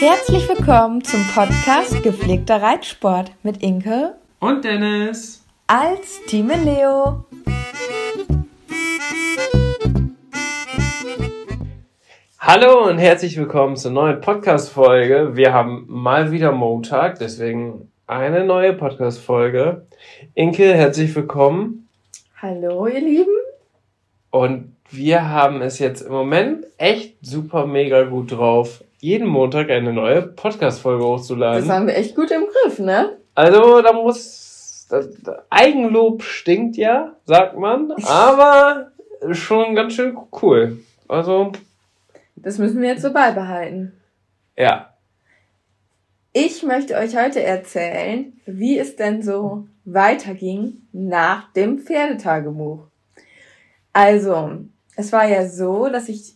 [0.00, 7.26] Herzlich willkommen zum Podcast Gepflegter Reitsport mit Inke und Dennis als Team Leo.
[12.38, 15.36] Hallo und herzlich willkommen zur neuen Podcast-Folge.
[15.36, 19.86] Wir haben mal wieder Montag, deswegen eine neue Podcast-Folge.
[20.32, 21.90] Inke, herzlich willkommen.
[22.40, 23.36] Hallo, ihr Lieben.
[24.30, 29.92] Und wir haben es jetzt im Moment echt super mega gut drauf, jeden Montag eine
[29.92, 31.66] neue Podcast-Folge hochzuladen.
[31.66, 33.16] Das haben wir echt gut im Griff, ne?
[33.34, 35.08] Also, da muss, das,
[35.48, 38.92] Eigenlob stinkt ja, sagt man, aber
[39.32, 40.78] schon ganz schön cool.
[41.08, 41.52] Also.
[42.36, 43.92] Das müssen wir jetzt so beibehalten.
[44.56, 44.94] Ja.
[46.32, 52.86] Ich möchte euch heute erzählen, wie es denn so weiterging nach dem Pferdetagebuch.
[53.92, 54.58] Also,
[54.94, 56.34] es war ja so, dass ich,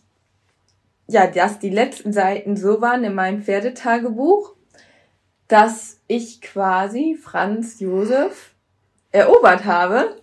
[1.07, 4.55] ja, dass die letzten Seiten so waren in meinem Pferdetagebuch,
[5.47, 8.55] dass ich quasi Franz Josef
[9.11, 10.21] erobert habe.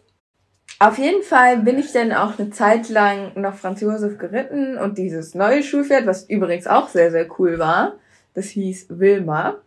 [0.78, 4.98] Auf jeden Fall bin ich dann auch eine Zeit lang noch Franz Josef geritten und
[4.98, 7.98] dieses neue Schulpferd, was übrigens auch sehr, sehr cool war,
[8.34, 9.58] das hieß Wilma.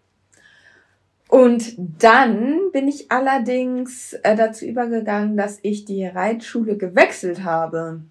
[1.29, 8.01] Und dann bin ich allerdings äh, dazu übergegangen, dass ich die Reitschule gewechselt habe.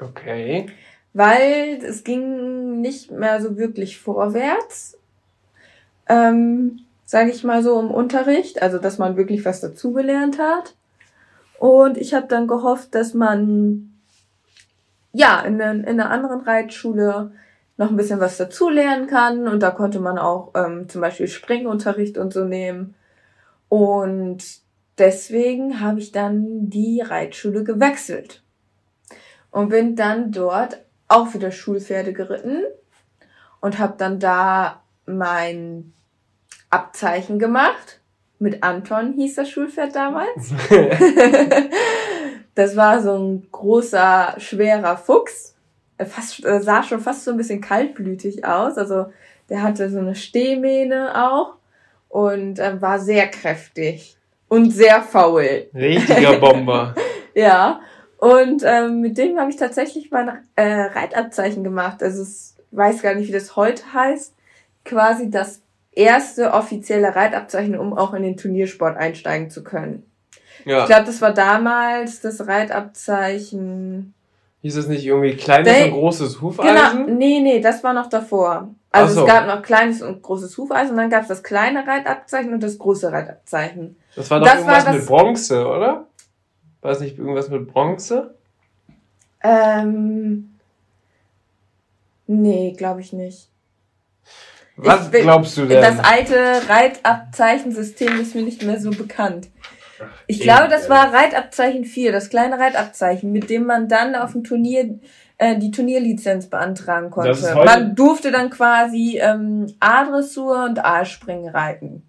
[0.00, 0.66] Okay.
[1.14, 4.98] Weil es ging nicht mehr so wirklich vorwärts,
[6.08, 10.74] ähm, sage ich mal so im Unterricht, also dass man wirklich was dazugelernt hat.
[11.58, 13.92] Und ich habe dann gehofft, dass man
[15.12, 17.32] ja in, in einer anderen Reitschule
[17.76, 19.46] noch ein bisschen was dazulernen kann.
[19.46, 22.94] Und da konnte man auch ähm, zum Beispiel Springunterricht und so nehmen.
[23.68, 24.42] Und
[24.98, 28.42] deswegen habe ich dann die Reitschule gewechselt
[29.50, 30.80] und bin dann dort
[31.12, 32.62] auch wieder Schulpferde geritten
[33.60, 35.92] und habe dann da mein
[36.70, 38.00] Abzeichen gemacht.
[38.38, 40.52] Mit Anton hieß das Schulpferd damals.
[42.54, 45.52] das war so ein großer, schwerer Fuchs
[46.06, 48.78] fast, äh, sah schon fast so ein bisschen kaltblütig aus.
[48.78, 49.06] Also
[49.48, 51.54] der hatte so eine Stehmähne auch
[52.08, 54.16] und äh, war sehr kräftig
[54.48, 55.66] und sehr faul.
[55.74, 56.94] Richtiger Bomber.
[57.34, 57.80] ja.
[58.22, 62.04] Und ähm, mit dem habe ich tatsächlich mein äh, Reitabzeichen gemacht.
[62.04, 64.32] Also ich weiß gar nicht, wie das heute heißt.
[64.84, 65.60] Quasi das
[65.90, 70.08] erste offizielle Reitabzeichen, um auch in den Turniersport einsteigen zu können.
[70.64, 70.82] Ja.
[70.82, 74.14] Ich glaube, das war damals das Reitabzeichen
[74.62, 77.06] Hieß es nicht irgendwie kleines They, und großes Hufeisen?
[77.06, 78.68] Genau, nee, nee, das war noch davor.
[78.92, 79.20] Also so.
[79.22, 82.62] es gab noch kleines und großes Hufeisen und dann gab es das kleine Reitabzeichen und
[82.62, 83.96] das große Reitabzeichen.
[84.14, 86.06] Das war doch das irgendwas war das, mit Bronze, oder?
[86.82, 88.34] War es nicht irgendwas mit Bronze?
[89.42, 90.50] Ähm.
[92.26, 93.48] Nee, glaube ich nicht.
[94.76, 95.80] Was ich, glaubst du denn?
[95.80, 99.48] Das alte Reitabzeichensystem ist mir nicht mehr so bekannt.
[100.26, 104.42] Ich glaube, das war Reitabzeichen 4, das kleine Reitabzeichen, mit dem man dann auf dem
[104.42, 104.98] Turnier
[105.38, 107.54] äh, die Turnierlizenz beantragen konnte.
[107.54, 112.02] Man durfte dann quasi ähm, A-Dressur und A-Springen reiten.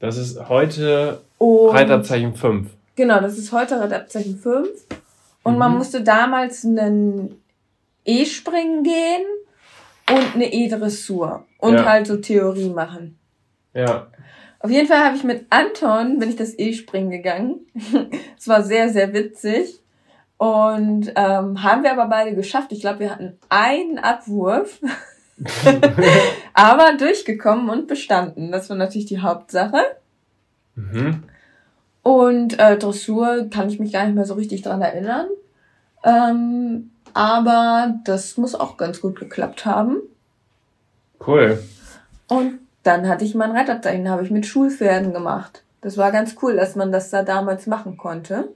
[0.00, 2.70] Das ist heute und, Reitabzeichen 5.
[2.98, 4.68] Genau, das ist heute Reitabzeichen 5.
[5.44, 5.58] Und mhm.
[5.60, 7.40] man musste damals einen
[8.04, 9.24] E-Springen gehen
[10.10, 11.46] und eine E-Dressur.
[11.58, 11.84] Und ja.
[11.84, 13.16] halt so Theorie machen.
[13.72, 14.08] Ja.
[14.58, 17.60] Auf jeden Fall habe ich mit Anton, bin ich das E-Springen gegangen.
[18.36, 19.80] Es war sehr, sehr witzig.
[20.36, 22.72] Und ähm, haben wir aber beide geschafft.
[22.72, 24.80] Ich glaube, wir hatten einen Abwurf.
[26.52, 28.50] aber durchgekommen und bestanden.
[28.50, 29.78] Das war natürlich die Hauptsache.
[30.74, 31.22] Mhm.
[32.08, 35.26] Und äh, Dressur kann ich mich gar nicht mehr so richtig dran erinnern.
[36.02, 39.98] Ähm, aber das muss auch ganz gut geklappt haben.
[41.26, 41.62] Cool.
[42.26, 45.64] Und dann hatte ich mein Reitabzeichen, habe ich mit Schulpferden gemacht.
[45.82, 48.54] Das war ganz cool, dass man das da damals machen konnte.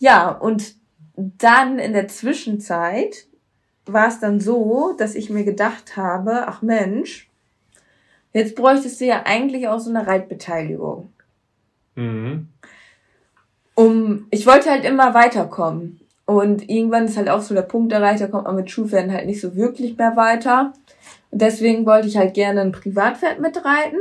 [0.00, 0.74] Ja, und
[1.14, 3.28] dann in der Zwischenzeit
[3.86, 7.30] war es dann so, dass ich mir gedacht habe, ach Mensch,
[8.32, 11.13] jetzt bräuchtest du ja eigentlich auch so eine Reitbeteiligung.
[11.96, 12.48] Mhm.
[13.74, 16.00] um, ich wollte halt immer weiterkommen.
[16.26, 19.26] Und irgendwann ist halt auch so der Punkt erreicht, da kommt man mit Schulpferden halt
[19.26, 20.72] nicht so wirklich mehr weiter.
[21.30, 23.98] Und deswegen wollte ich halt gerne ein Privatpferd mitreiten.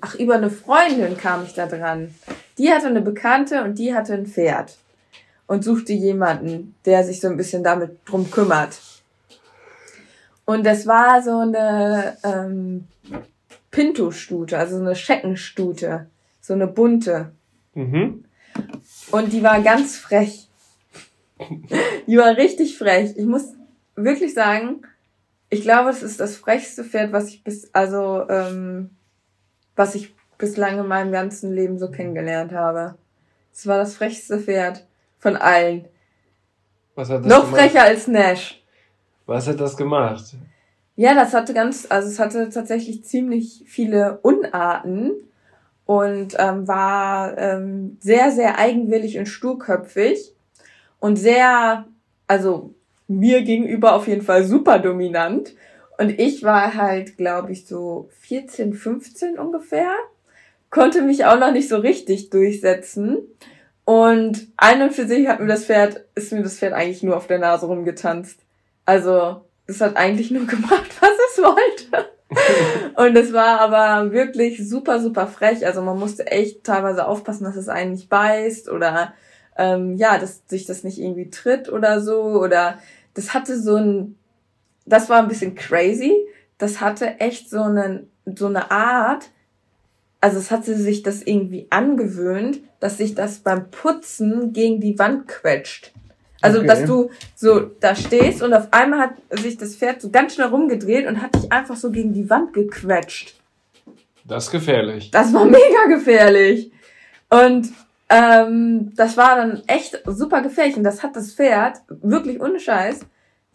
[0.00, 2.14] Ach, über eine Freundin kam ich da dran.
[2.58, 4.76] Die hatte eine Bekannte und die hatte ein Pferd.
[5.46, 8.78] Und suchte jemanden, der sich so ein bisschen damit drum kümmert.
[10.44, 12.86] Und das war so eine ähm,
[13.70, 16.06] Pinto-Stute, also eine Scheckenstute.
[16.48, 17.32] So eine bunte.
[17.74, 18.24] Mhm.
[19.10, 20.48] Und die war ganz frech.
[22.06, 23.12] Die war richtig frech.
[23.18, 23.52] Ich muss
[23.96, 24.80] wirklich sagen,
[25.50, 28.88] ich glaube, es ist das frechste Pferd, was ich bis, also, ähm,
[29.76, 32.94] was ich bislang in meinem ganzen Leben so kennengelernt habe.
[33.52, 34.86] Es war das frechste Pferd
[35.18, 35.84] von allen.
[36.94, 37.60] Was hat das Noch gemacht?
[37.60, 38.62] frecher als Nash.
[39.26, 40.34] Was hat das gemacht?
[40.96, 45.27] Ja, das hatte ganz, also es hatte tatsächlich ziemlich viele Unarten
[45.88, 50.34] und ähm, war ähm, sehr, sehr eigenwillig und sturköpfig
[51.00, 51.86] und sehr,
[52.26, 52.74] also
[53.06, 55.54] mir gegenüber auf jeden Fall super dominant.
[55.96, 59.90] Und ich war halt, glaube ich, so 14, 15 ungefähr,
[60.68, 63.20] konnte mich auch noch nicht so richtig durchsetzen.
[63.86, 67.16] Und ein und für sich hat mir das Pferd, ist mir das Pferd eigentlich nur
[67.16, 68.40] auf der Nase rumgetanzt.
[68.84, 72.17] Also, es hat eigentlich nur gemacht, was es wollte.
[72.96, 75.66] und es war aber wirklich super, super frech.
[75.66, 79.14] Also man musste echt teilweise aufpassen, dass es einen nicht beißt oder
[79.56, 82.20] ähm, ja, dass sich das nicht irgendwie tritt oder so.
[82.22, 82.78] Oder
[83.14, 84.16] das hatte so ein,
[84.84, 86.14] das war ein bisschen crazy.
[86.58, 89.30] Das hatte echt so einen, so eine Art,
[90.20, 95.28] also es hatte sich das irgendwie angewöhnt, dass sich das beim Putzen gegen die Wand
[95.28, 95.92] quetscht.
[96.40, 96.66] Also, okay.
[96.68, 100.48] dass du so da stehst und auf einmal hat sich das Pferd so ganz schnell
[100.48, 103.34] rumgedreht und hat dich einfach so gegen die Wand gequetscht.
[104.24, 105.10] Das ist gefährlich.
[105.10, 106.70] Das war mega gefährlich.
[107.30, 107.72] Und
[108.08, 110.76] ähm, das war dann echt super gefährlich.
[110.76, 113.00] Und das hat das Pferd, wirklich ohne Scheiß,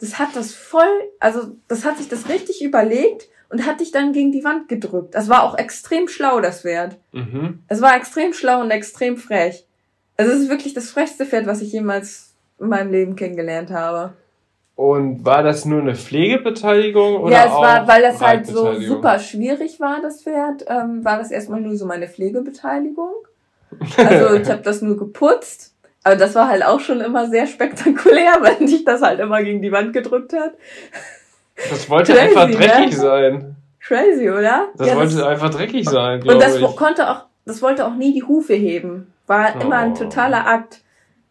[0.00, 4.12] das hat das voll, also das hat sich das richtig überlegt und hat dich dann
[4.12, 5.14] gegen die Wand gedrückt.
[5.14, 6.96] Das war auch extrem schlau, das Pferd.
[7.12, 7.62] Mhm.
[7.68, 9.66] Es war extrem schlau und extrem frech.
[10.16, 14.12] Also es ist wirklich das frechste Pferd, was ich jemals in meinem Leben kennengelernt habe.
[14.76, 19.20] Und war das nur eine Pflegebeteiligung oder Ja, es war, weil das halt so super
[19.20, 23.12] schwierig war, das Pferd, ähm, war das erstmal nur so meine Pflegebeteiligung.
[23.96, 25.74] Also ich habe das nur geputzt,
[26.04, 29.62] aber das war halt auch schon immer sehr spektakulär, wenn sich das halt immer gegen
[29.62, 30.54] die Wand gedrückt hat.
[31.70, 32.54] Das wollte Crazy, einfach ne?
[32.54, 32.96] dreckig ne?
[32.96, 33.56] sein.
[33.80, 34.68] Crazy, oder?
[34.76, 36.22] Das ja, wollte das, einfach dreckig sein.
[36.22, 36.76] Und das ich.
[36.76, 39.12] konnte auch, das wollte auch nie die Hufe heben.
[39.26, 39.62] War oh.
[39.62, 40.80] immer ein totaler Akt.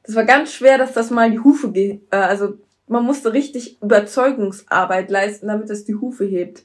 [0.06, 2.56] Das war ganz schwer, dass das mal die Hufe, ge äh, also
[2.88, 6.64] man musste richtig Überzeugungsarbeit leisten, damit es die Hufe hebt.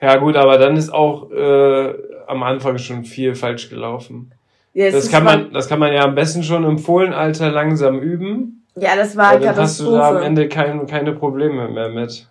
[0.00, 1.94] Ja gut, aber dann ist auch äh,
[2.26, 4.32] am Anfang schon viel falsch gelaufen.
[4.72, 8.64] Ja, das kann man, das kann man ja am besten schon im Fohlenalter langsam üben.
[8.76, 9.90] Ja, das war eine Katastrophe.
[9.92, 12.26] Dann hast du da am Ende kein, keine Probleme mehr mit.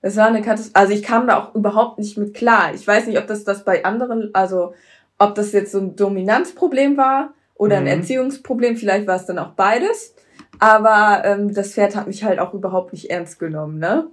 [0.00, 0.76] Das war eine Katastrophe.
[0.76, 2.72] Also ich kam da auch überhaupt nicht mit klar.
[2.74, 4.74] Ich weiß nicht, ob das das bei anderen, also
[5.18, 7.32] ob das jetzt so ein Dominanzproblem war
[7.62, 7.90] oder ein mhm.
[7.90, 8.76] Erziehungsproblem.
[8.76, 10.16] Vielleicht war es dann auch beides.
[10.58, 14.08] Aber ähm, das Pferd hat mich halt auch überhaupt nicht ernst genommen, ne?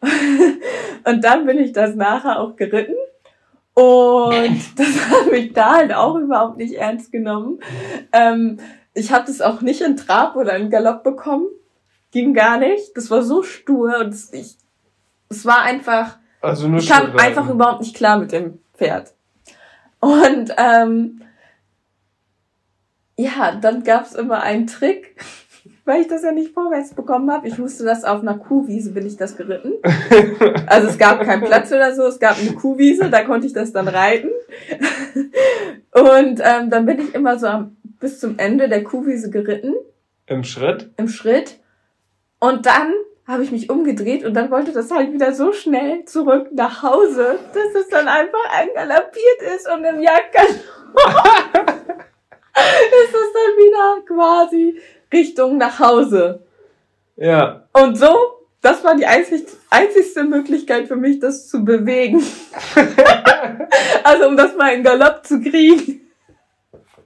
[1.04, 2.96] und dann bin ich das nachher auch geritten.
[3.74, 7.60] Und das hat mich da halt auch überhaupt nicht ernst genommen.
[8.12, 8.58] Ähm,
[8.94, 11.46] ich habe das auch nicht in Trab oder in Galopp bekommen.
[12.10, 12.96] Ging gar nicht.
[12.96, 14.56] Das war so stur und es, ich,
[15.28, 16.18] es war einfach.
[16.40, 19.12] Also nur ich kam einfach überhaupt nicht klar mit dem Pferd.
[20.00, 21.20] Und ähm,
[23.16, 25.16] ja, dann gab's immer einen Trick
[25.84, 27.46] weil ich das ja nicht vorwärts bekommen habe.
[27.46, 29.74] Ich musste das auf einer Kuhwiese, bin ich das geritten.
[30.66, 33.72] Also es gab keinen Platz oder so, es gab eine Kuhwiese, da konnte ich das
[33.72, 34.30] dann reiten.
[35.92, 39.74] Und ähm, dann bin ich immer so am, bis zum Ende der Kuhwiese geritten.
[40.26, 40.90] Im Schritt?
[40.96, 41.60] Im Schritt.
[42.40, 42.92] Und dann
[43.26, 47.38] habe ich mich umgedreht und dann wollte das halt wieder so schnell zurück nach Hause,
[47.52, 52.04] dass es dann einfach eingalappiert ist und im Jagdgalop
[53.04, 54.80] ist es dann wieder quasi
[55.12, 56.44] Richtung nach Hause.
[57.16, 57.68] Ja.
[57.72, 58.16] Und so,
[58.60, 62.22] das war die einzig, einzigste Möglichkeit für mich, das zu bewegen.
[64.04, 66.00] also um das mal in Galopp zu kriegen.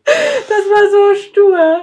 [0.04, 1.80] Das war so stur.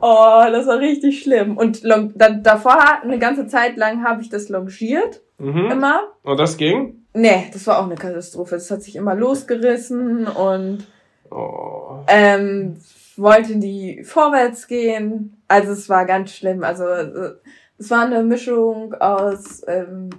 [0.00, 1.56] Oh, das war richtig schlimm.
[1.56, 5.22] Und long, da, davor, eine ganze Zeit lang habe ich das longiert.
[5.38, 5.70] Mhm.
[5.70, 6.02] Immer.
[6.22, 7.06] Und das ging?
[7.14, 8.56] Nee, das war auch eine Katastrophe.
[8.56, 10.86] Das hat sich immer losgerissen und
[11.30, 12.04] oh.
[12.08, 12.76] ähm,
[13.16, 15.42] wollte die vorwärts gehen.
[15.48, 16.64] Also es war ganz schlimm.
[16.64, 20.10] Also es war eine Mischung aus, ähm,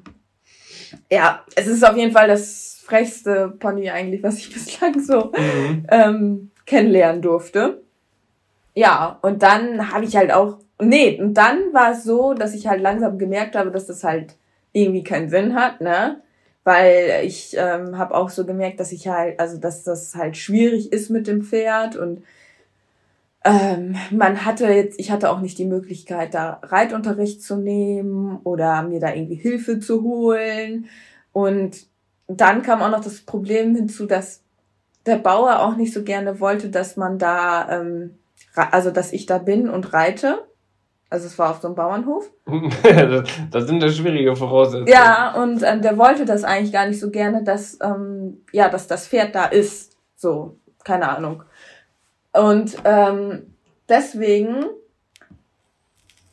[1.12, 5.88] ja, es ist auf jeden Fall das frechste Pony eigentlich, was ich bislang so mhm.
[5.89, 7.81] ähm, kennenlernen durfte.
[8.75, 12.67] ja, und dann habe ich halt auch, nee, und dann war es so, dass ich
[12.67, 14.35] halt langsam gemerkt habe, dass das halt
[14.71, 16.21] irgendwie keinen Sinn hat, ne?
[16.63, 20.91] Weil ich ähm, habe auch so gemerkt, dass ich halt, also dass das halt schwierig
[20.93, 22.23] ist mit dem Pferd und
[23.43, 28.83] ähm, man hatte jetzt, ich hatte auch nicht die Möglichkeit, da Reitunterricht zu nehmen oder
[28.83, 30.88] mir da irgendwie Hilfe zu holen.
[31.33, 31.88] Und
[32.27, 34.43] dann kam auch noch das Problem hinzu, dass
[35.05, 38.17] der Bauer auch nicht so gerne wollte, dass man da, ähm,
[38.55, 40.47] also dass ich da bin und reite.
[41.09, 42.31] Also es war auf so einem Bauernhof.
[43.51, 44.88] das sind ja schwierige Voraussetzungen.
[44.88, 48.88] Ja, und ähm, der wollte das eigentlich gar nicht so gerne, dass, ähm, ja, dass
[48.88, 49.97] das Pferd da ist.
[50.15, 51.43] So, keine Ahnung.
[52.34, 53.54] Und ähm,
[53.88, 54.66] deswegen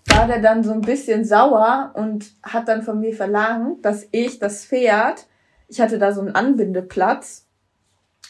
[0.06, 4.38] war der dann so ein bisschen sauer und hat dann von mir verlangt, dass ich
[4.38, 5.26] das Pferd,
[5.68, 7.46] ich hatte da so einen Anbindeplatz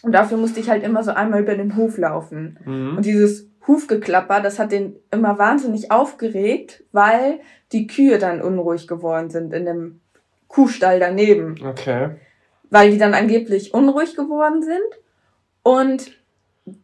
[0.02, 2.58] und dafür musste ich halt immer so einmal über den Hof laufen.
[2.64, 2.96] Mhm.
[2.96, 7.40] Und dieses Hufgeklapper, das hat den immer wahnsinnig aufgeregt, weil
[7.72, 10.00] die Kühe dann unruhig geworden sind in dem
[10.48, 11.54] Kuhstall daneben.
[11.64, 12.16] Okay.
[12.70, 14.80] Weil die dann angeblich unruhig geworden sind.
[15.62, 16.19] Und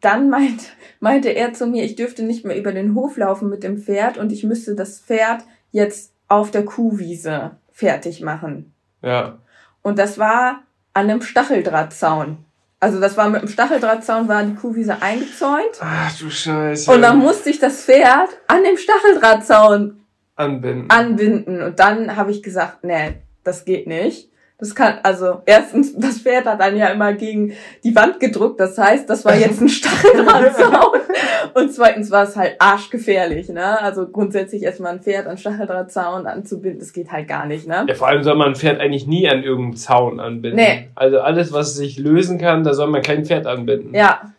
[0.00, 3.62] dann meint, meinte er zu mir, ich dürfte nicht mehr über den Hof laufen mit
[3.62, 8.72] dem Pferd und ich müsste das Pferd jetzt auf der Kuhwiese fertig machen.
[9.02, 9.38] Ja.
[9.82, 10.62] Und das war
[10.92, 12.38] an einem Stacheldrahtzaun.
[12.80, 15.80] Also das war mit dem Stacheldrahtzaun war die Kuhwiese eingezäunt.
[15.80, 16.90] Ach du Scheiße.
[16.90, 20.00] Und dann musste ich das Pferd an dem Stacheldrahtzaun
[20.36, 20.90] anbinden.
[20.90, 21.62] anbinden.
[21.62, 23.14] Und dann habe ich gesagt, nee,
[23.44, 24.30] das geht nicht.
[24.58, 27.52] Das kann, also erstens, das Pferd hat dann ja immer gegen
[27.84, 28.58] die Wand gedrückt.
[28.58, 31.00] Das heißt, das war jetzt ein Stacheldrahtzaun.
[31.54, 33.80] und zweitens war es halt arschgefährlich, ne?
[33.80, 37.84] Also grundsätzlich erstmal ein Pferd an Stacheldrahtzaun anzubinden, das geht halt gar nicht, ne?
[37.86, 40.58] Ja, vor allem soll man ein Pferd eigentlich nie an irgendeinen Zaun anbinden.
[40.58, 40.88] Nee.
[40.94, 43.94] Also alles, was sich lösen kann, da soll man kein Pferd anbinden.
[43.94, 44.32] Ja.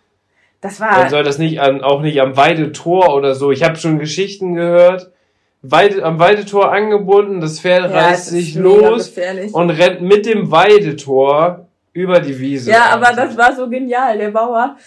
[0.61, 0.95] Das war.
[0.95, 3.51] Dann soll das nicht an, auch nicht am Weidetor oder so.
[3.51, 5.11] Ich habe schon Geschichten gehört
[5.61, 9.11] Weide, am Weidetor angebunden, das Pferd ja, reißt sich los
[9.51, 12.71] und rennt mit dem Weidetor über die Wiese.
[12.71, 14.17] Ja, aber das war so genial.
[14.17, 14.77] Der Bauer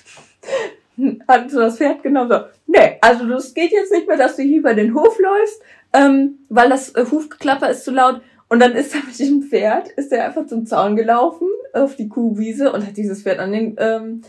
[1.28, 4.42] hat so das Pferd genommen, so, nee, also das geht jetzt nicht mehr, dass du
[4.42, 5.60] hier über den Hof läufst,
[5.92, 8.20] ähm, weil das äh, Hufgeklapper ist zu laut.
[8.48, 12.08] Und dann ist er mit dem Pferd, ist er einfach zum Zaun gelaufen, auf die
[12.08, 14.22] Kuhwiese und hat dieses Pferd an den ähm,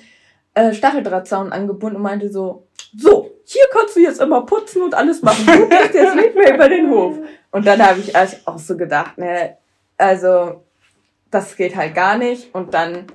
[0.54, 2.68] äh, Stacheldrahtzaun angebunden und meinte so,
[2.98, 5.46] so, hier kannst du jetzt immer putzen und alles machen.
[5.46, 7.18] Du gehst jetzt nicht mehr über den Hof.
[7.52, 8.16] Und dann habe ich
[8.46, 9.58] auch so gedacht, ne,
[9.98, 10.64] also
[11.30, 12.54] das geht halt gar nicht.
[12.54, 13.08] Und dann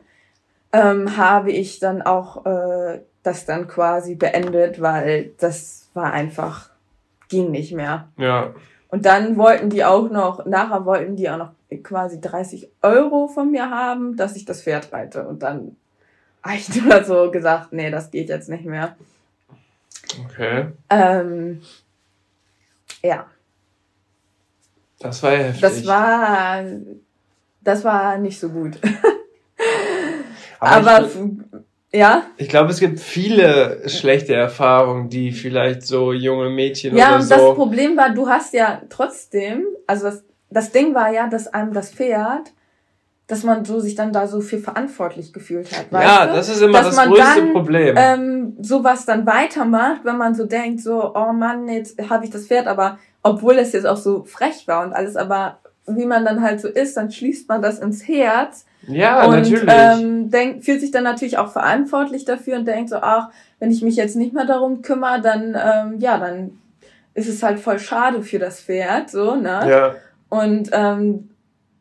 [0.73, 6.71] ähm, habe ich dann auch äh, das dann quasi beendet, weil das war einfach,
[7.29, 8.09] ging nicht mehr.
[8.17, 8.55] Ja.
[8.89, 11.53] Und dann wollten die auch noch, nachher wollten die auch noch
[11.83, 15.27] quasi 30 Euro von mir haben, dass ich das Pferd reite.
[15.27, 15.77] Und dann
[16.55, 18.97] ich nur so gesagt, nee, das geht jetzt nicht mehr.
[20.25, 20.67] Okay.
[20.91, 21.63] Ähm,
[23.03, 23.27] ja.
[24.99, 25.61] Das war ja heftig.
[25.61, 26.65] Das war,
[27.61, 28.79] das war nicht so gut.
[30.61, 32.27] Aber, Aber ich, ja.
[32.37, 37.35] Ich glaube, es gibt viele schlechte Erfahrungen, die vielleicht so junge Mädchen ja, oder so.
[37.35, 41.29] Ja, und das Problem war, du hast ja trotzdem, also das, das Ding war ja,
[41.29, 42.53] dass einem das Pferd
[43.27, 45.87] dass man so sich dann da so viel verantwortlich gefühlt hat.
[45.91, 47.95] Ja, das ist immer dass das größte dann, Problem.
[47.99, 52.47] Ähm, sowas dann weitermacht, wenn man so denkt, so, oh Mann, jetzt habe ich das
[52.47, 56.41] Pferd, aber obwohl es jetzt auch so frech war und alles, aber wie man dann
[56.43, 58.67] halt so ist, dann schließt man das ins Herz.
[58.87, 59.65] Ja, und, natürlich.
[59.69, 63.83] Ähm, denkt, fühlt sich dann natürlich auch verantwortlich dafür und denkt so, ach, wenn ich
[63.83, 66.59] mich jetzt nicht mehr darum kümmere, dann, ähm, ja, dann
[67.15, 69.67] ist es halt voll schade für das Pferd, so, ne?
[69.69, 69.95] Ja.
[70.29, 71.31] Und ähm,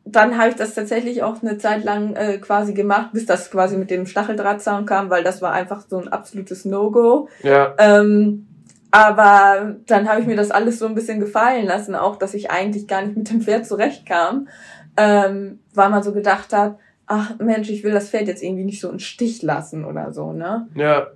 [0.06, 3.76] dann habe ich das tatsächlich auch eine Zeit lang äh, quasi gemacht, bis das quasi
[3.76, 7.28] mit dem Stacheldrahtzaun kam, weil das war einfach so ein absolutes No-Go.
[7.42, 7.74] Ja.
[7.78, 8.46] Ähm,
[8.92, 12.50] aber dann habe ich mir das alles so ein bisschen gefallen lassen, auch dass ich
[12.50, 14.48] eigentlich gar nicht mit dem Pferd zurechtkam,
[14.96, 18.80] ähm, weil man so gedacht hat, ach Mensch, ich will das Pferd jetzt irgendwie nicht
[18.80, 20.68] so einen Stich lassen oder so, ne?
[20.74, 21.08] Ja.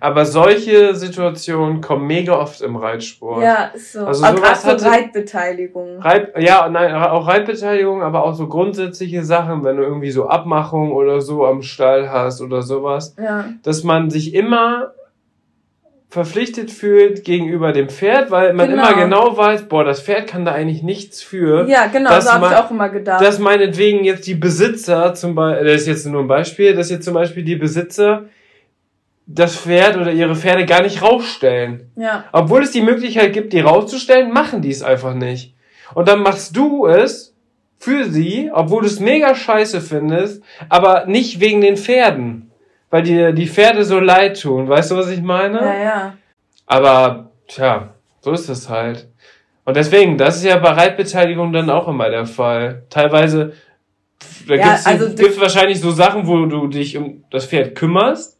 [0.00, 3.42] Aber solche Situationen kommen mega oft im Reitsport.
[3.42, 4.06] Ja, ist so.
[4.06, 6.00] Also aber gerade so Reitbeteiligung.
[6.00, 10.92] Reit, ja, nein, auch Reitbeteiligung, aber auch so grundsätzliche Sachen, wenn du irgendwie so Abmachungen
[10.92, 13.14] oder so am Stall hast oder sowas.
[13.18, 13.46] Ja.
[13.62, 14.92] Dass man sich immer
[16.08, 18.88] verpflichtet fühlt gegenüber dem Pferd, weil man genau.
[18.88, 21.68] immer genau weiß, boah, das Pferd kann da eigentlich nichts für.
[21.68, 23.22] Ja, genau, so habe ich auch immer gedacht.
[23.22, 27.04] Dass meinetwegen jetzt die Besitzer zum Beispiel, das ist jetzt nur ein Beispiel, dass jetzt
[27.04, 28.24] zum Beispiel die Besitzer
[29.26, 31.90] das Pferd oder ihre Pferde gar nicht rausstellen.
[31.96, 32.24] Ja.
[32.32, 35.54] Obwohl es die Möglichkeit gibt, die rauszustellen, machen die es einfach nicht.
[35.94, 37.34] Und dann machst du es
[37.78, 42.50] für sie, obwohl du es mega scheiße findest, aber nicht wegen den Pferden.
[42.88, 44.68] Weil dir die Pferde so leid tun.
[44.68, 45.58] Weißt du, was ich meine?
[45.58, 46.14] Ja, ja.
[46.66, 49.08] Aber, tja, so ist es halt.
[49.64, 52.84] Und deswegen, das ist ja bei Reitbeteiligung dann auch immer der Fall.
[52.88, 53.54] Teilweise,
[54.46, 58.35] da ja, gibt's, also gibt's wahrscheinlich so Sachen, wo du dich um das Pferd kümmerst.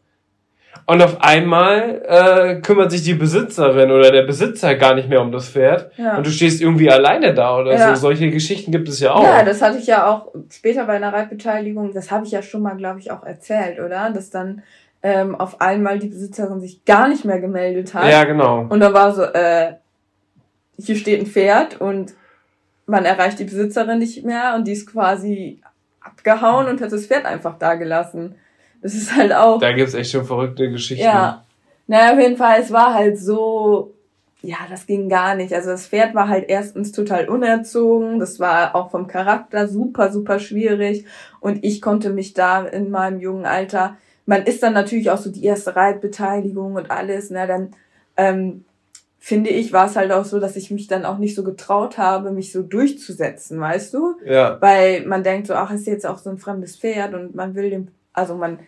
[0.84, 5.32] Und auf einmal äh, kümmert sich die Besitzerin oder der Besitzer gar nicht mehr um
[5.32, 5.90] das Pferd.
[5.96, 6.16] Ja.
[6.16, 7.94] Und du stehst irgendwie alleine da oder ja.
[7.94, 8.02] so.
[8.02, 9.24] Solche Geschichten gibt es ja auch.
[9.24, 12.62] Ja, das hatte ich ja auch später bei einer Reitbeteiligung, das habe ich ja schon
[12.62, 14.10] mal, glaube ich, auch erzählt, oder?
[14.10, 14.62] Dass dann
[15.02, 18.10] ähm, auf einmal die Besitzerin sich gar nicht mehr gemeldet hat.
[18.10, 18.66] Ja, genau.
[18.68, 19.74] Und dann war so, äh,
[20.78, 22.14] hier steht ein Pferd und
[22.86, 25.60] man erreicht die Besitzerin nicht mehr und die ist quasi
[26.00, 28.36] abgehauen und hat das Pferd einfach da gelassen.
[28.82, 29.58] Das ist halt auch.
[29.58, 31.04] Da gibt's echt schon verrückte Geschichten.
[31.04, 31.44] Ja.
[31.86, 33.94] Naja, auf jeden Fall, es war halt so,
[34.42, 35.52] ja, das ging gar nicht.
[35.52, 40.38] Also das Pferd war halt erstens total unerzogen, das war auch vom Charakter super, super
[40.38, 41.04] schwierig
[41.40, 45.30] und ich konnte mich da in meinem jungen Alter, man ist dann natürlich auch so
[45.30, 47.70] die erste Reitbeteiligung und alles, ne, dann
[48.16, 48.64] ähm,
[49.18, 51.98] finde ich, war es halt auch so, dass ich mich dann auch nicht so getraut
[51.98, 54.14] habe, mich so durchzusetzen, weißt du?
[54.24, 54.60] Ja.
[54.60, 57.70] Weil man denkt so, ach, ist jetzt auch so ein fremdes Pferd und man will
[57.70, 58.58] dem, also man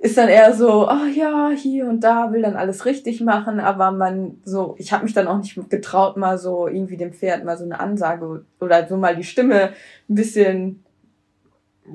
[0.00, 3.90] ist dann eher so, ach ja, hier und da, will dann alles richtig machen, aber
[3.90, 7.58] man so, ich habe mich dann auch nicht getraut, mal so irgendwie dem Pferd mal
[7.58, 9.70] so eine Ansage oder so mal die Stimme
[10.08, 10.84] ein bisschen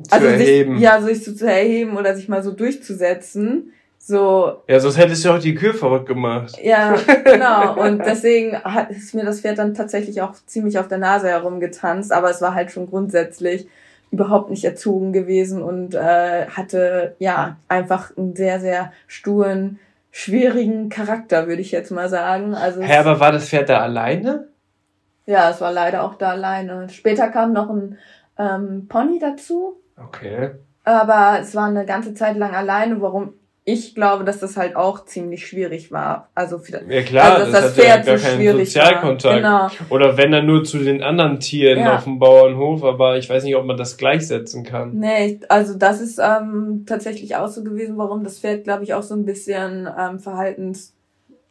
[0.04, 0.76] zu also erheben.
[0.76, 3.72] Sich, ja, sich so zu erheben oder sich mal so durchzusetzen.
[3.98, 4.58] So.
[4.68, 6.58] Ja, sonst hättest du auch die Kühe verrückt gemacht.
[6.62, 7.82] Ja, genau.
[7.82, 12.12] Und deswegen hat, ist mir das Pferd dann tatsächlich auch ziemlich auf der Nase herumgetanzt,
[12.12, 13.68] aber es war halt schon grundsätzlich
[14.14, 19.80] überhaupt nicht erzogen gewesen und äh, hatte ja einfach einen sehr, sehr sturen,
[20.12, 22.54] schwierigen Charakter, würde ich jetzt mal sagen.
[22.54, 24.50] Also Hä, aber war das Pferd da alleine?
[25.26, 26.90] Ja, es war leider auch da alleine.
[26.90, 27.98] Später kam noch ein
[28.38, 29.82] ähm, Pony dazu.
[29.98, 30.52] Okay.
[30.84, 33.34] Aber es war eine ganze Zeit lang alleine, warum
[33.66, 36.30] ich glaube, dass das halt auch ziemlich schwierig war.
[36.36, 39.36] Also, für, ja klar, also, dass das, das Pferd ja gar so keinen Sozialkontakt.
[39.38, 39.68] Genau.
[39.90, 41.96] Oder wenn dann nur zu den anderen Tieren ja.
[41.96, 45.00] auf dem Bauernhof, aber ich weiß nicht, ob man das gleichsetzen kann.
[45.00, 49.04] Nee, also das ist ähm, tatsächlich auch so gewesen, warum das Pferd, glaube ich, auch
[49.04, 50.94] so ein bisschen ähm, verhaltens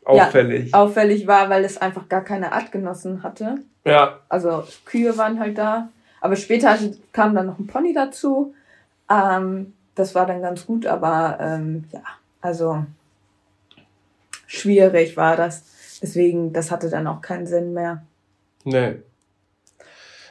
[0.05, 0.71] auffällig.
[0.73, 3.57] Ja, auffällig war, weil es einfach gar keine Artgenossen hatte.
[3.87, 4.19] Ja.
[4.29, 5.89] Also Kühe waren halt da.
[6.21, 6.79] Aber später
[7.13, 8.55] kam dann noch ein Pony dazu.
[9.11, 12.03] Ähm, das war dann ganz gut, aber ähm, ja,
[12.41, 12.85] also
[14.47, 15.65] schwierig war das.
[16.01, 18.03] Deswegen, das hatte dann auch keinen Sinn mehr.
[18.65, 18.97] Nee.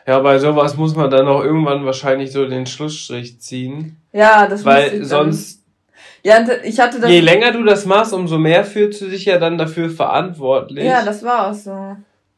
[0.06, 3.98] Ja, bei sowas muss man dann auch irgendwann wahrscheinlich so den Schlussstrich ziehen.
[4.12, 5.64] Ja, das Weil sonst.
[6.24, 7.10] Ja, ich hatte das.
[7.10, 10.86] Je länger du das machst, umso mehr fühlst du dich ja dann dafür verantwortlich.
[10.86, 11.96] Ja, das war auch so.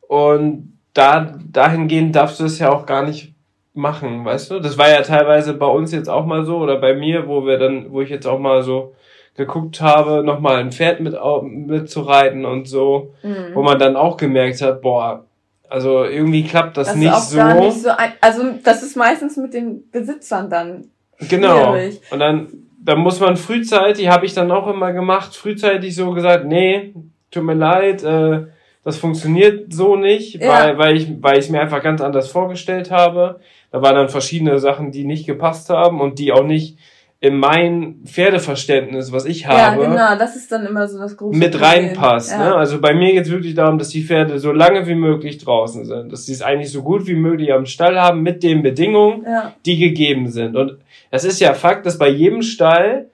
[0.07, 3.32] Und da, dahingehend darfst du es ja auch gar nicht
[3.73, 4.59] machen, weißt du?
[4.59, 7.57] Das war ja teilweise bei uns jetzt auch mal so oder bei mir, wo wir
[7.57, 8.93] dann, wo ich jetzt auch mal so
[9.35, 13.55] geguckt habe, nochmal ein Pferd mit, mitzureiten und so, mhm.
[13.55, 15.25] wo man dann auch gemerkt hat, boah,
[15.67, 17.43] also irgendwie klappt das, das nicht, so.
[17.43, 17.89] nicht so.
[17.89, 20.89] Ein, also das ist meistens mit den Besitzern dann.
[21.29, 21.73] Genau.
[21.73, 21.99] Schwierig.
[22.11, 22.47] Und dann,
[22.79, 26.93] dann muss man frühzeitig, habe ich dann auch immer gemacht, frühzeitig so gesagt, nee,
[27.31, 28.45] tut mir leid, äh,
[28.83, 30.49] das funktioniert so nicht, ja.
[30.49, 33.39] weil, weil ich, weil ich mir einfach ganz anders vorgestellt habe.
[33.71, 36.77] Da waren dann verschiedene Sachen, die nicht gepasst haben und die auch nicht
[37.23, 41.39] in mein Pferdeverständnis, was ich habe, ja, genau, das ist dann immer so das große
[41.39, 42.31] mit reinpasst.
[42.31, 42.49] Ja.
[42.49, 42.55] Ne?
[42.55, 45.85] Also bei mir geht es wirklich darum, dass die Pferde so lange wie möglich draußen
[45.85, 49.23] sind, dass sie es eigentlich so gut wie möglich am Stall haben mit den Bedingungen,
[49.23, 49.53] ja.
[49.65, 50.57] die gegeben sind.
[50.57, 50.79] Und
[51.11, 53.05] es ist ja Fakt, dass bei jedem Stall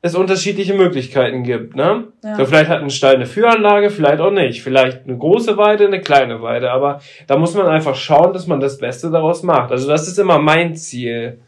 [0.00, 1.74] es unterschiedliche Möglichkeiten gibt.
[1.74, 2.04] Ne?
[2.22, 2.36] Ja.
[2.36, 4.62] So vielleicht hat ein Stall eine Führanlage, vielleicht auch nicht.
[4.62, 6.70] Vielleicht eine große Weide, eine kleine Weide.
[6.70, 9.72] Aber da muss man einfach schauen, dass man das Beste daraus macht.
[9.72, 11.40] Also das ist immer mein Ziel.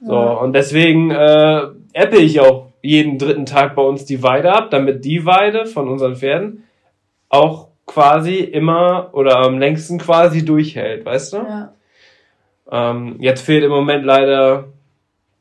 [0.00, 0.32] So ja.
[0.32, 5.04] und deswegen äh, apple ich auch jeden dritten Tag bei uns die Weide ab, damit
[5.04, 6.64] die Weide von unseren Pferden
[7.28, 11.36] auch quasi immer oder am längsten quasi durchhält, weißt du?
[11.38, 11.74] Ja.
[12.70, 14.64] Ähm, jetzt fehlt im Moment leider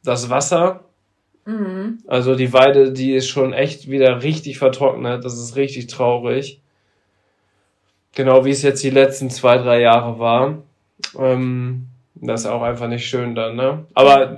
[0.03, 0.81] das Wasser
[1.45, 1.99] Mhm.
[2.07, 5.25] Also die Weide, die ist schon echt wieder richtig vertrocknet.
[5.25, 6.61] Das ist richtig traurig.
[8.15, 10.59] Genau wie es jetzt die letzten zwei, drei Jahre war.
[11.17, 13.85] Ähm, das ist auch einfach nicht schön dann, ne?
[13.93, 14.37] Aber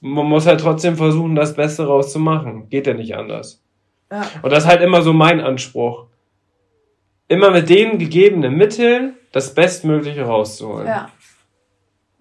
[0.00, 2.68] man muss halt trotzdem versuchen, das Beste rauszumachen.
[2.68, 3.62] Geht ja nicht anders.
[4.10, 4.24] Ja.
[4.42, 6.06] Und das ist halt immer so mein Anspruch.
[7.26, 10.86] Immer mit den gegebenen Mitteln das Bestmögliche rauszuholen.
[10.86, 11.10] Ja.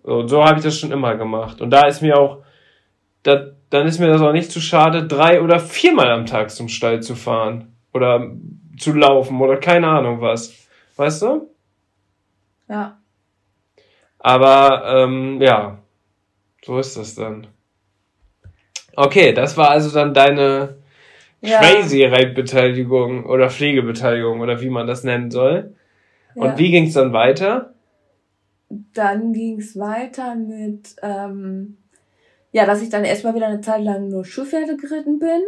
[0.04, 1.62] So, so habe ich das schon immer gemacht.
[1.62, 2.44] Und da ist mir auch,
[3.24, 6.70] da, dann ist mir das auch nicht zu schade, drei oder viermal am Tag zum
[6.70, 7.74] Stall zu fahren.
[7.94, 8.32] Oder
[8.78, 10.68] zu laufen oder keine Ahnung was.
[10.96, 11.50] Weißt du?
[12.70, 13.00] Ja.
[14.20, 15.80] Aber ähm, ja,
[16.64, 17.48] so ist das dann.
[18.96, 20.78] Okay, das war also dann deine,
[21.42, 21.60] ja.
[21.60, 25.76] Crazy-Reitbeteiligung oder Pflegebeteiligung oder wie man das nennen soll.
[26.36, 26.58] Und ja.
[26.58, 27.74] wie ging es dann weiter?
[28.70, 31.78] Dann ging es weiter mit, ähm,
[32.52, 35.42] ja, dass ich dann erstmal wieder eine Zeit lang nur Schulpferde geritten bin.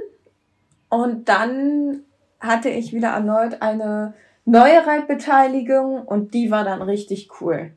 [0.90, 2.02] Und dann
[2.40, 4.14] hatte ich wieder erneut eine
[4.46, 7.72] neue Reitbeteiligung und die war dann richtig cool.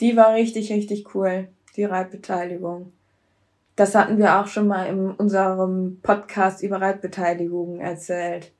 [0.00, 2.92] Die war richtig, richtig cool, die Reitbeteiligung.
[3.76, 8.52] Das hatten wir auch schon mal in unserem Podcast über Reitbeteiligung erzählt.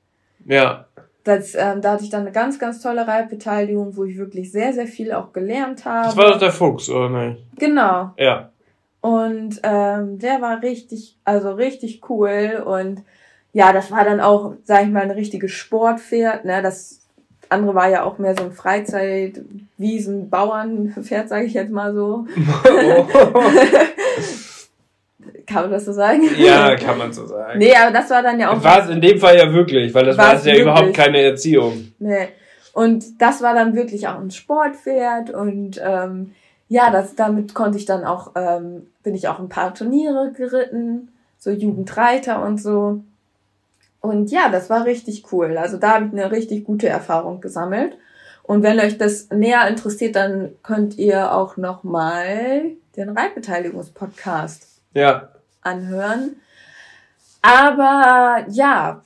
[0.45, 0.85] Ja.
[1.23, 4.73] Das, ähm, da hatte ich dann eine ganz, ganz tolle Reitbeteiligung, wo ich wirklich sehr,
[4.73, 6.07] sehr viel auch gelernt habe.
[6.07, 7.43] Das war doch der Fuchs, oder nicht?
[7.57, 8.11] Genau.
[8.17, 8.49] Ja.
[9.03, 12.63] Und ähm, der war richtig, also richtig cool.
[12.65, 13.01] Und
[13.51, 16.45] ja, das war dann auch, sag ich mal, ein richtiges Sportpferd.
[16.45, 16.61] Ne?
[16.61, 17.01] Das
[17.49, 19.41] andere war ja auch mehr so ein Freizeit,
[19.77, 22.27] Wiesen, Bauernpferd, sage ich jetzt mal so.
[22.65, 23.05] Oh.
[25.47, 26.21] Kann man das so sagen?
[26.37, 27.59] Ja, kann man so sagen.
[27.59, 28.63] Nee, aber das war dann ja auch.
[28.63, 31.91] War es in dem Fall ja wirklich, weil das war ja überhaupt keine Erziehung.
[31.99, 32.29] Nee.
[32.71, 36.31] Und das war dann wirklich auch ein Sportpferd und ähm,
[36.69, 41.09] ja, das, damit konnte ich dann auch, ähm, bin ich auch ein paar Turniere geritten,
[41.37, 43.03] so Jugendreiter und so.
[44.01, 45.57] Und ja, das war richtig cool.
[45.57, 47.97] Also da habe ich eine richtig gute Erfahrung gesammelt.
[48.43, 55.29] Und wenn euch das näher interessiert, dann könnt ihr auch nochmal den Reitbeteiligungspodcast ja.
[55.61, 56.35] anhören.
[57.41, 59.01] Aber ja,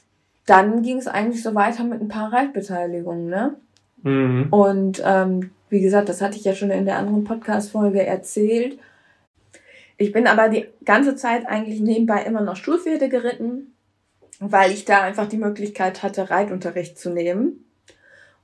[0.47, 3.55] dann ging es eigentlich so weiter mit ein paar Reitbeteiligungen, ne?
[4.03, 4.47] Mhm.
[4.49, 8.79] Und ähm, wie gesagt, das hatte ich ja schon in der anderen Podcast-Folge erzählt.
[9.97, 13.75] Ich bin aber die ganze Zeit eigentlich nebenbei immer noch Schulpferde geritten,
[14.39, 17.65] weil ich da einfach die Möglichkeit hatte, Reitunterricht zu nehmen.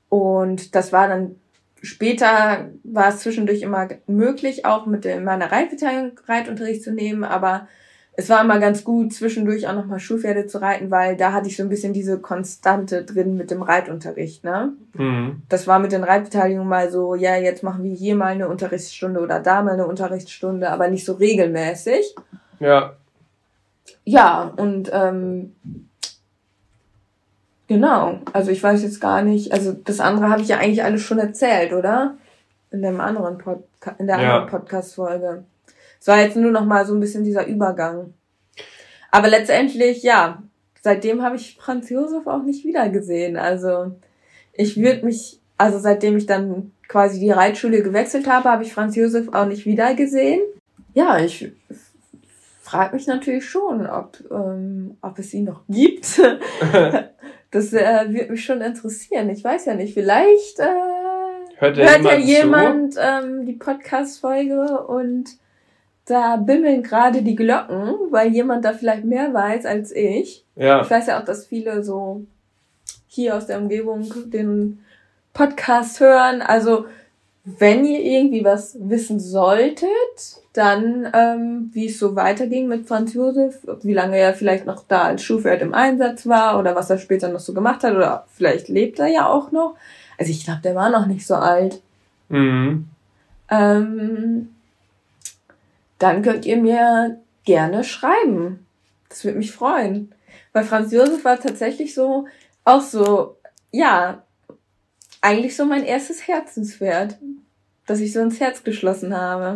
[0.10, 1.36] Und das war dann
[1.84, 7.68] Später war es zwischendurch immer möglich, auch mit meiner Reitbeteiligung Reitunterricht zu nehmen, aber
[8.16, 11.58] es war immer ganz gut, zwischendurch auch nochmal Schulpferde zu reiten, weil da hatte ich
[11.58, 14.74] so ein bisschen diese Konstante drin mit dem Reitunterricht, ne?
[14.94, 15.42] Mhm.
[15.50, 19.20] Das war mit den Reitbeteiligungen mal so, ja, jetzt machen wir hier mal eine Unterrichtsstunde
[19.20, 22.16] oder da mal eine Unterrichtsstunde, aber nicht so regelmäßig.
[22.60, 22.94] Ja.
[24.06, 25.54] Ja, und ähm,
[27.68, 28.20] Genau.
[28.34, 31.18] Also ich weiß jetzt gar nicht, also das andere habe ich ja eigentlich alles schon
[31.18, 32.16] erzählt, oder?
[32.72, 34.36] In dem anderen Podca in der ja.
[34.36, 35.44] anderen Podcast-Folge.
[36.04, 38.14] Es war jetzt nur noch mal so ein bisschen dieser Übergang.
[39.10, 40.44] Aber letztendlich, ja,
[40.82, 43.38] seitdem habe ich Franz Josef auch nicht wieder gesehen.
[43.38, 43.96] Also
[44.52, 48.98] ich würde mich, also seitdem ich dann quasi die Reitschule gewechselt habe, habe ich Franz
[48.98, 50.42] Josef auch nicht wieder gesehen.
[50.94, 51.54] Ja, ich
[52.62, 56.22] frage mich natürlich schon, ob, ähm, ob es ihn noch gibt.
[57.52, 59.30] Das äh, würde mich schon interessieren.
[59.30, 60.66] Ich weiß ja nicht, vielleicht äh,
[61.58, 65.38] hört, hört ja jemand ähm, die Podcast-Folge und
[66.06, 70.44] da bimmeln gerade die Glocken, weil jemand da vielleicht mehr weiß als ich.
[70.56, 70.82] Ja.
[70.82, 72.26] Ich weiß ja auch, dass viele so
[73.08, 74.80] hier aus der Umgebung den
[75.34, 76.42] Podcast hören.
[76.42, 76.86] Also
[77.46, 79.88] wenn ihr irgendwie was wissen solltet,
[80.54, 85.04] dann ähm, wie es so weiterging mit Franz Josef, wie lange er vielleicht noch da
[85.04, 88.68] als Schulpferd im Einsatz war oder was er später noch so gemacht hat oder vielleicht
[88.70, 89.76] lebt er ja auch noch.
[90.18, 91.82] Also ich glaube, der war noch nicht so alt.
[92.30, 92.88] Mhm.
[93.50, 94.50] Ähm,
[96.04, 98.66] dann könnt ihr mir gerne schreiben.
[99.08, 100.14] Das würde mich freuen.
[100.52, 102.28] Weil Franz Josef war tatsächlich so,
[102.66, 103.38] auch so,
[103.72, 104.24] ja,
[105.22, 107.18] eigentlich so mein erstes Herzenspferd,
[107.86, 109.56] das ich so ins Herz geschlossen habe.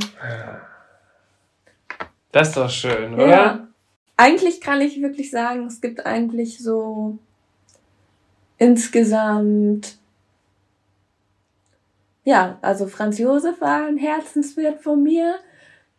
[2.31, 3.27] Das ist doch schön, oder?
[3.27, 3.67] Ja.
[4.15, 7.19] Eigentlich kann ich wirklich sagen, es gibt eigentlich so
[8.57, 9.97] insgesamt
[12.27, 15.39] ja, also Franz Josef war ein Herzenswert von mir.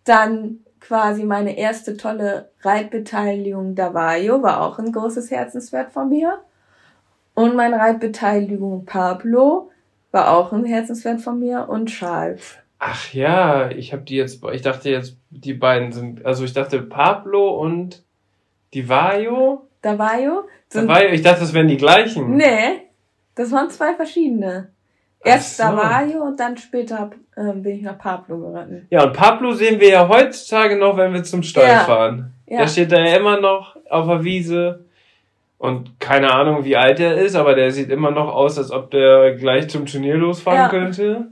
[0.09, 6.39] Dann quasi meine erste tolle Reitbeteiligung Davajo war auch ein großes Herzenswert von mir.
[7.35, 9.71] Und meine Reitbeteiligung Pablo
[10.11, 12.57] war auch ein Herzenswert von mir und Charles.
[12.79, 16.81] Ach ja, ich habe die jetzt, ich dachte jetzt, die beiden sind, also ich dachte
[16.81, 18.03] Pablo und
[18.73, 19.69] Divayo.
[19.83, 20.49] Davayo?
[20.71, 22.37] Davayo, ich dachte, das wären die gleichen.
[22.37, 22.89] Nee,
[23.35, 24.71] das waren zwei verschiedene.
[25.25, 25.65] Erst so.
[25.65, 28.87] Davayo und dann später äh, bin ich nach Pablo geritten.
[28.91, 31.81] Ja, und Pablo sehen wir ja heutzutage noch, wenn wir zum Stall ja.
[31.81, 32.33] fahren.
[32.47, 32.59] Ja.
[32.59, 34.85] Der steht da ja immer noch auf der Wiese.
[35.59, 38.93] Und keine Ahnung, wie alt er ist, aber der sieht immer noch aus, als ob
[38.93, 40.69] der gleich zum Turnier losfahren ja.
[40.69, 41.27] könnte.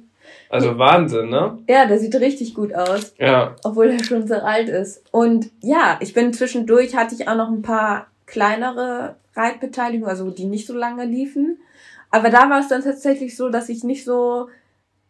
[0.49, 1.59] Also Wahnsinn, ne?
[1.69, 3.15] Ja, der sieht richtig gut aus.
[3.19, 3.57] Ja.
[3.65, 5.03] Obwohl er schon so alt ist.
[5.13, 10.47] Und ja, ich bin zwischendurch, hatte ich auch noch ein paar kleinere Reitbeteiligungen, also die
[10.47, 11.59] nicht so lange liefen.
[12.11, 14.49] Aber da war es dann tatsächlich so, dass ich nicht so,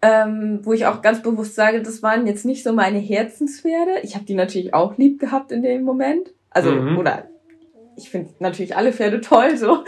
[0.02, 4.00] ähm, wo ich auch ganz bewusst sage, das waren jetzt nicht so meine Herzenspferde.
[4.02, 6.32] Ich habe die natürlich auch lieb gehabt in dem Moment.
[6.50, 6.98] Also, mhm.
[6.98, 7.28] oder
[7.96, 9.84] ich finde natürlich alle Pferde toll, so.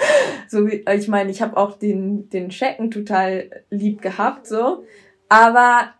[0.49, 4.85] so wie, ich meine, ich habe auch den, den Schecken total lieb gehabt, so.
[5.29, 5.90] Aber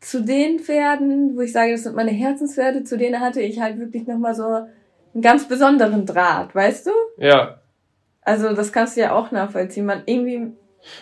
[0.00, 3.78] zu den Pferden, wo ich sage, das sind meine Herzenspferde, zu denen hatte ich halt
[3.78, 6.90] wirklich nochmal so einen ganz besonderen Draht, weißt du?
[7.16, 7.60] Ja.
[8.24, 9.86] Also das kannst du ja auch nachvollziehen.
[9.86, 10.52] Man irgendwie.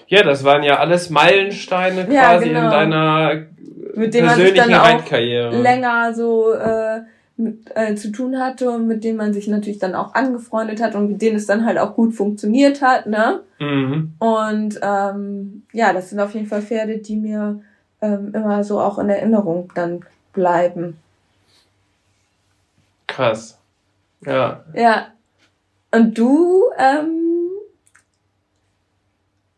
[0.06, 2.64] Ja, das waren ja alles Meilensteine quasi ja, genau.
[2.64, 3.46] in deiner
[3.94, 7.02] mit dem man sich dann auch länger so äh,
[7.36, 10.94] mit, äh, zu tun hatte und mit denen man sich natürlich dann auch angefreundet hat
[10.94, 13.40] und mit denen es dann halt auch gut funktioniert hat, ne?
[13.58, 14.14] Mhm.
[14.18, 17.60] Und ähm, ja, das sind auf jeden Fall Pferde, die mir
[18.00, 20.98] ähm, immer so auch in Erinnerung dann bleiben.
[23.06, 23.58] Krass.
[24.24, 24.64] Ja.
[24.74, 25.08] Ja.
[25.94, 27.50] Und du ähm,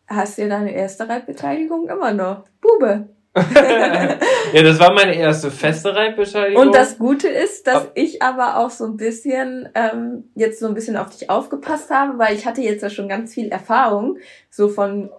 [0.08, 2.44] hast dir deine erste Reitbeteiligung immer noch.
[2.60, 3.08] Bube.
[3.36, 6.66] ja, das war meine erste feste Reitbeteiligung.
[6.66, 10.74] Und das Gute ist, dass ich aber auch so ein bisschen ähm, jetzt so ein
[10.74, 14.18] bisschen auf dich aufgepasst habe, weil ich hatte jetzt ja schon ganz viel Erfahrung,
[14.50, 15.10] so von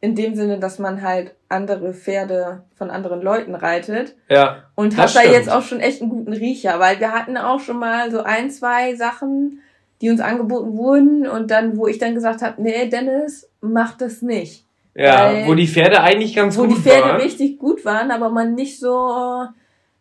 [0.00, 4.14] in dem Sinne, dass man halt andere Pferde von anderen Leuten reitet.
[4.28, 4.62] Ja.
[4.76, 7.80] Und hat da jetzt auch schon echt einen guten Riecher, weil wir hatten auch schon
[7.80, 9.60] mal so ein, zwei Sachen,
[10.00, 14.22] die uns angeboten wurden und dann, wo ich dann gesagt habe, nee, Dennis, mach das
[14.22, 14.64] nicht.
[14.94, 16.70] Ja, weil, wo die Pferde eigentlich ganz gut waren.
[16.70, 17.20] Wo die Pferde waren.
[17.20, 19.44] richtig gut waren, aber man nicht so,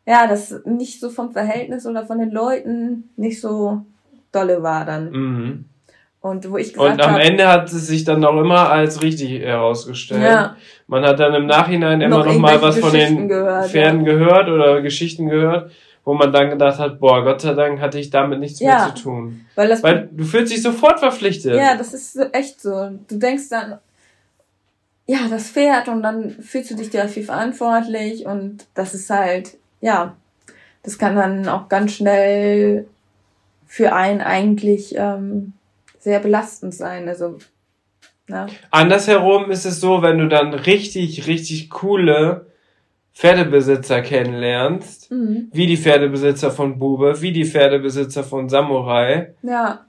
[0.05, 3.81] ja, das nicht so vom Verhältnis oder von den Leuten nicht so
[4.31, 5.11] dolle war dann.
[5.11, 5.65] Mhm.
[6.19, 9.01] Und wo ich gesagt Und am hab, Ende hat es sich dann noch immer als
[9.03, 10.23] richtig herausgestellt.
[10.23, 10.55] Ja.
[10.87, 14.13] Man hat dann im Nachhinein immer noch, noch mal was von den gehört, Pferden ja.
[14.13, 15.71] gehört oder Geschichten gehört,
[16.07, 18.85] wo man dann gedacht hat, boah, Gott sei Dank hatte ich damit nichts ja.
[18.85, 19.45] mehr zu tun.
[19.55, 21.53] Weil, das Weil du fühlst dich sofort verpflichtet.
[21.53, 22.91] Ja, das ist echt so.
[23.09, 23.79] Du denkst dann,
[25.05, 30.15] ja, das Pferd und dann fühlst du dich dafür verantwortlich und das ist halt, ja,
[30.81, 32.87] das kann dann auch ganz schnell
[33.65, 35.51] für einen eigentlich ähm,
[35.99, 37.09] sehr belastend sein.
[37.09, 37.39] Also,
[38.29, 38.47] ne?
[38.71, 42.45] Andersherum ist es so, wenn du dann richtig, richtig coole
[43.17, 45.49] Pferdebesitzer kennenlernst, mhm.
[45.51, 49.33] wie die Pferdebesitzer von Bube, wie die Pferdebesitzer von Samurai.
[49.41, 49.87] Ja.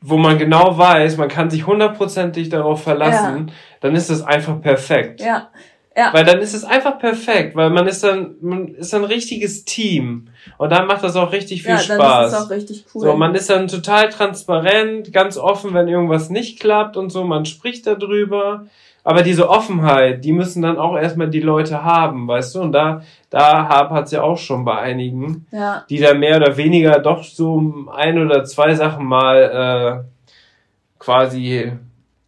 [0.00, 3.54] Wo man genau weiß, man kann sich hundertprozentig darauf verlassen, ja.
[3.80, 5.20] dann ist das einfach perfekt.
[5.20, 5.50] Ja.
[5.94, 6.14] Ja.
[6.14, 10.28] Weil dann ist es einfach perfekt, weil man ist dann, man ist ein richtiges Team.
[10.56, 11.98] Und dann macht das auch richtig viel ja, Spaß.
[11.98, 13.00] Dann ist es auch richtig cool.
[13.02, 17.44] So, man ist dann total transparent, ganz offen, wenn irgendwas nicht klappt und so, man
[17.44, 18.66] spricht darüber.
[19.08, 22.60] Aber diese Offenheit, die müssen dann auch erstmal die Leute haben, weißt du?
[22.60, 25.84] Und da, da hat's ja auch schon bei einigen, ja.
[25.88, 31.72] die da mehr oder weniger doch so ein oder zwei Sachen mal äh, quasi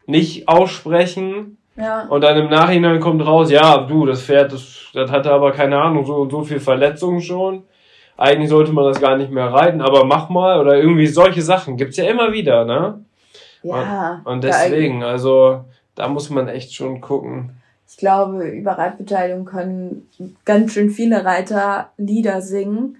[0.07, 2.07] nicht aussprechen ja.
[2.09, 5.81] Und dann im Nachhinein kommt raus, ja, du, das Pferd, das, das hatte aber keine
[5.81, 7.65] Ahnung, so und so viel Verletzungen schon.
[8.17, 11.77] Eigentlich sollte man das gar nicht mehr reiten, aber mach mal oder irgendwie solche Sachen
[11.77, 13.05] gibt's ja immer wieder, ne?
[13.63, 14.21] Ja.
[14.25, 15.65] Und, und deswegen, also
[16.01, 17.51] da muss man echt schon gucken.
[17.87, 20.09] Ich glaube, über Reitbeteiligung können
[20.47, 22.97] ganz schön viele Reiter Lieder singen.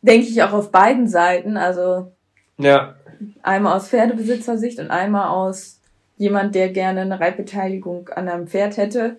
[0.00, 1.56] Denke ich auch auf beiden Seiten.
[1.56, 2.12] Also
[2.56, 2.94] ja.
[3.42, 5.80] einmal aus Pferdebesitzersicht und einmal aus
[6.16, 9.16] jemand, der gerne eine Reitbeteiligung an einem Pferd hätte.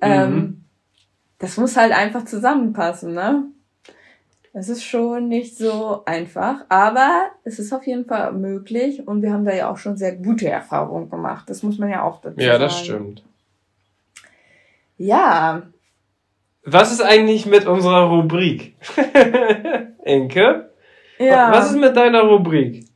[0.00, 0.64] Ähm, mhm.
[1.40, 3.44] das muss halt einfach zusammenpassen, ne?
[4.52, 9.32] Das ist schon nicht so einfach, aber es ist auf jeden Fall möglich und wir
[9.32, 11.48] haben da ja auch schon sehr gute Erfahrungen gemacht.
[11.48, 12.48] Das muss man ja auch dazu sagen.
[12.48, 13.22] Ja, das stimmt.
[14.98, 15.62] Ja.
[16.64, 18.74] Was ist eigentlich mit unserer Rubrik?
[20.02, 20.70] Enke?
[21.18, 21.52] Ja.
[21.52, 22.86] Was ist mit deiner Rubrik?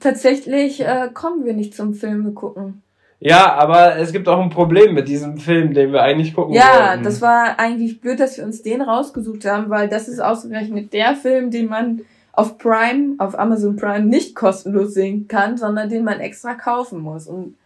[0.00, 2.82] Tatsächlich äh, kommen wir nicht zum Filme gucken.
[3.24, 6.88] Ja, aber es gibt auch ein Problem mit diesem Film, den wir eigentlich gucken Ja,
[6.90, 7.04] wollten.
[7.04, 11.14] das war eigentlich blöd, dass wir uns den rausgesucht haben, weil das ist ausgerechnet der
[11.14, 12.00] Film, den man
[12.32, 17.28] auf Prime, auf Amazon Prime nicht kostenlos sehen kann, sondern den man extra kaufen muss.
[17.28, 17.56] Und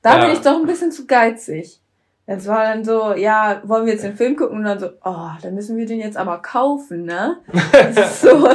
[0.00, 0.24] da ja.
[0.24, 1.80] bin ich doch ein bisschen zu geizig.
[2.24, 4.58] Es war dann so, ja, wollen wir jetzt den Film gucken?
[4.58, 7.36] Und dann so, oh, dann müssen wir den jetzt aber kaufen, ne?
[8.12, 8.48] so,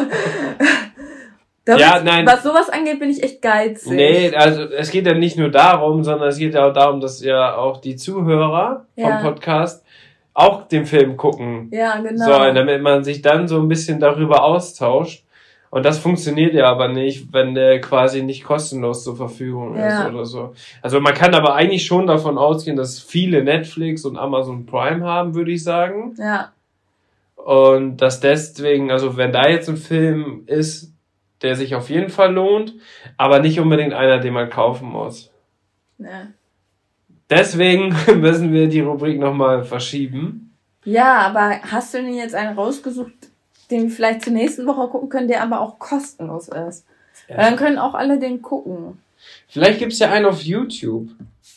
[1.68, 2.26] damit, ja, nein.
[2.26, 3.92] Was sowas angeht, bin ich echt geizig.
[3.92, 7.22] Nee, also es geht ja nicht nur darum, sondern es geht ja auch darum, dass
[7.24, 9.20] ja auch die Zuhörer ja.
[9.20, 9.84] vom Podcast
[10.34, 12.26] auch den Film gucken ja, genau.
[12.26, 15.24] sollen, damit man sich dann so ein bisschen darüber austauscht.
[15.70, 20.04] Und das funktioniert ja aber nicht, wenn der quasi nicht kostenlos zur Verfügung ja.
[20.04, 20.54] ist oder so.
[20.82, 25.36] Also man kann aber eigentlich schon davon ausgehen, dass viele Netflix und Amazon Prime haben,
[25.36, 26.16] würde ich sagen.
[26.18, 26.52] Ja.
[27.36, 30.94] Und dass deswegen, also wenn da jetzt ein Film ist,
[31.42, 32.74] der sich auf jeden Fall lohnt,
[33.18, 35.32] aber nicht unbedingt einer, den man kaufen muss.
[35.98, 36.28] Ja.
[37.30, 40.56] Deswegen müssen wir die Rubrik nochmal verschieben.
[40.86, 43.12] Ja, aber hast du denn jetzt einen rausgesucht,
[43.70, 46.86] den wir vielleicht zur nächsten Woche gucken können, der aber auch kostenlos ist.
[47.28, 47.38] Ja.
[47.38, 49.00] Dann können auch alle den gucken.
[49.48, 51.10] Vielleicht gibt es ja einen auf YouTube.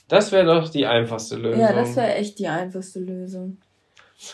[0.08, 1.60] Das wäre doch die einfachste Lösung.
[1.60, 3.58] Ja, das wäre echt die einfachste Lösung.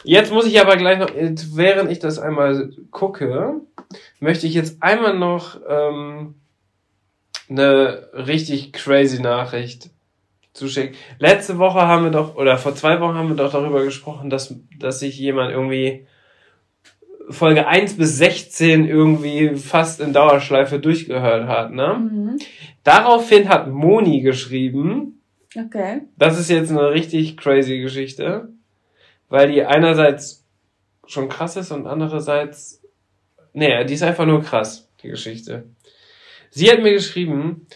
[0.02, 3.60] Jetzt muss ich aber gleich noch, während ich das einmal gucke,
[4.20, 6.34] möchte ich jetzt einmal noch ähm,
[7.48, 9.90] eine richtig crazy Nachricht
[10.52, 10.96] zuschicken.
[11.18, 14.54] Letzte Woche haben wir doch, oder vor zwei Wochen haben wir doch darüber gesprochen, dass,
[14.78, 16.06] dass sich jemand irgendwie
[17.28, 21.94] Folge 1 bis 16 irgendwie fast in Dauerschleife durchgehört hat, ne?
[21.98, 22.38] Mhm.
[22.84, 25.20] Daraufhin hat Moni geschrieben.
[25.56, 26.02] Okay.
[26.16, 28.48] Das ist jetzt eine richtig crazy Geschichte,
[29.28, 30.44] weil die einerseits
[31.06, 32.82] schon krass ist und andererseits,
[33.52, 35.64] nee, die ist einfach nur krass, die Geschichte.
[36.50, 37.66] Sie hat mir geschrieben,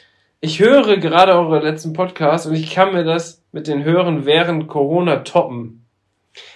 [0.40, 4.68] ich höre gerade eure letzten Podcasts und ich kann mir das mit den Hören während
[4.68, 5.84] Corona toppen.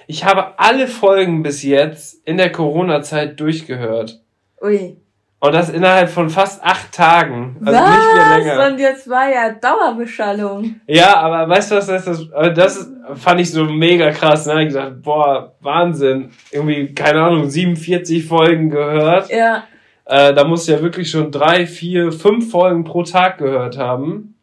[0.06, 4.22] Ich habe alle Folgen bis jetzt in der Corona-Zeit durchgehört.
[4.62, 4.96] Ui.
[5.44, 7.56] Und das innerhalb von fast acht Tagen.
[7.62, 7.90] Also was?
[7.90, 8.66] nicht mehr länger.
[8.66, 10.80] Und jetzt war ja Dauerbeschallung.
[10.86, 12.30] Ja, aber weißt du was das ist?
[12.54, 14.46] Das fand ich so mega krass.
[14.46, 14.62] Ne?
[14.62, 16.30] Ich gesagt, boah, Wahnsinn.
[16.50, 19.28] Irgendwie, keine Ahnung, 47 Folgen gehört.
[19.28, 19.64] Ja.
[20.06, 24.38] Äh, da musst du ja wirklich schon drei, vier, fünf Folgen pro Tag gehört haben.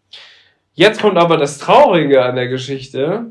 [0.74, 3.26] Jetzt kommt aber das Traurige an der Geschichte.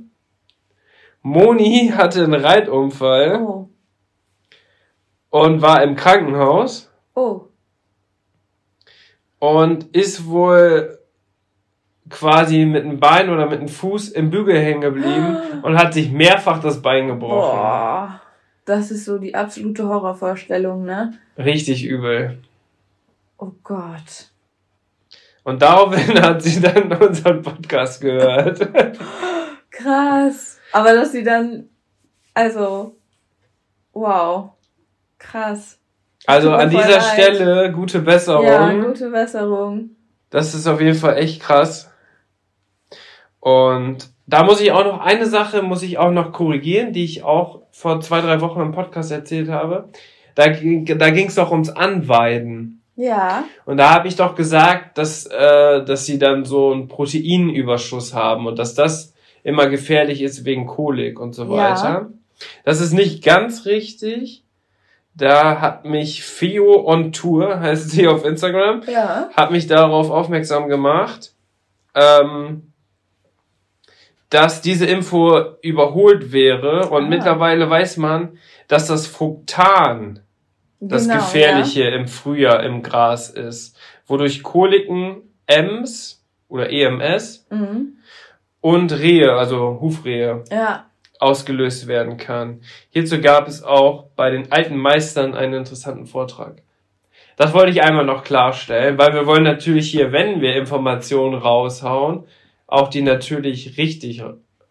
[1.23, 3.69] Moni hatte einen Reitunfall oh.
[5.29, 6.91] und war im Krankenhaus.
[7.15, 7.43] Oh.
[9.41, 10.99] Und ist wohl
[12.09, 16.11] quasi mit einem Bein oder mit einem Fuß im Bügel hängen geblieben und hat sich
[16.11, 17.59] mehrfach das Bein gebrochen.
[17.59, 18.21] Boah,
[18.65, 21.15] das ist so die absolute Horrorvorstellung, ne?
[21.37, 22.39] Richtig übel.
[23.39, 24.31] Oh Gott.
[25.43, 28.61] Und daraufhin hat sie dann unseren Podcast gehört.
[29.71, 30.61] Krass.
[30.73, 31.69] Aber dass sie dann,
[32.35, 32.97] also,
[33.93, 34.53] wow,
[35.19, 35.80] krass.
[36.27, 37.03] Also an dieser leid.
[37.03, 38.45] Stelle gute Besserung.
[38.45, 39.91] Ja, gute Besserung.
[40.29, 41.91] Das ist auf jeden Fall echt krass.
[43.41, 47.25] Und da muss ich auch noch eine Sache muss ich auch noch korrigieren, die ich
[47.25, 49.89] auch vor zwei drei Wochen im Podcast erzählt habe.
[50.35, 52.83] Da, da ging es doch ums Anweiden.
[52.97, 53.45] Ja.
[53.65, 58.47] Und da habe ich doch gesagt, dass äh, dass sie dann so einen Proteinüberschuss haben
[58.47, 61.89] und dass das immer gefährlich ist wegen Kolik und so weiter.
[61.89, 62.11] Ja.
[62.65, 64.45] Das ist nicht ganz richtig.
[65.21, 69.29] Da hat mich Fio on Tour, heißt sie auf Instagram, ja.
[69.37, 71.33] hat mich darauf aufmerksam gemacht,
[71.95, 72.73] ähm,
[74.31, 77.09] dass diese Info überholt wäre und ah.
[77.09, 80.21] mittlerweile weiß man, dass das Fructan
[80.79, 81.95] das genau, Gefährliche ja.
[81.97, 87.99] im Frühjahr im Gras ist, wodurch Koliken EMS oder EMS mhm
[88.61, 90.90] und Rehe, also Hufrehe, ja.
[91.21, 92.61] Ausgelöst werden kann.
[92.91, 96.63] Hierzu gab es auch bei den alten Meistern einen interessanten Vortrag.
[97.37, 102.25] Das wollte ich einmal noch klarstellen, weil wir wollen natürlich hier, wenn wir Informationen raushauen,
[102.67, 104.23] auch die natürlich richtig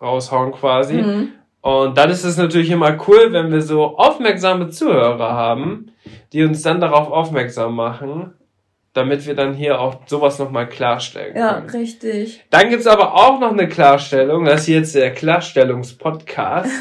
[0.01, 1.01] raushauen quasi.
[1.01, 1.29] Mhm.
[1.61, 5.91] Und dann ist es natürlich immer cool, wenn wir so aufmerksame Zuhörer haben,
[6.31, 8.33] die uns dann darauf aufmerksam machen,
[8.93, 11.45] damit wir dann hier auch sowas nochmal klarstellen können.
[11.45, 12.43] Ja, richtig.
[12.49, 16.71] Dann gibt's aber auch noch eine Klarstellung, das ist jetzt der Klarstellungspodcast.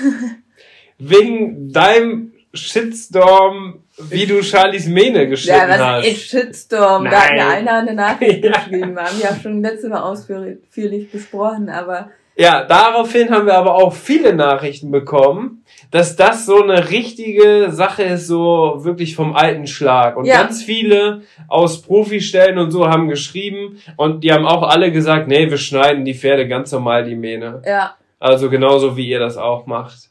[0.98, 5.78] wegen deinem Shitstorm, wie du Charlies Mähne geschnitten hast.
[5.78, 7.04] Ja, was ist Shitstorm?
[7.04, 7.12] Nein.
[7.12, 8.50] Da hat mir einer eine Nachricht ja.
[8.52, 8.94] geschrieben.
[8.94, 12.10] Wir haben ja schon letztes Mal ausführlich besprochen, aber...
[12.36, 18.02] Ja, daraufhin haben wir aber auch viele Nachrichten bekommen, dass das so eine richtige Sache
[18.02, 20.16] ist, so wirklich vom alten Schlag.
[20.16, 20.42] Und ja.
[20.42, 25.48] ganz viele aus Profistellen und so haben geschrieben und die haben auch alle gesagt, nee,
[25.48, 27.62] wir schneiden die Pferde ganz normal die Mähne.
[27.66, 27.94] Ja.
[28.20, 30.10] Also genauso wie ihr das auch macht.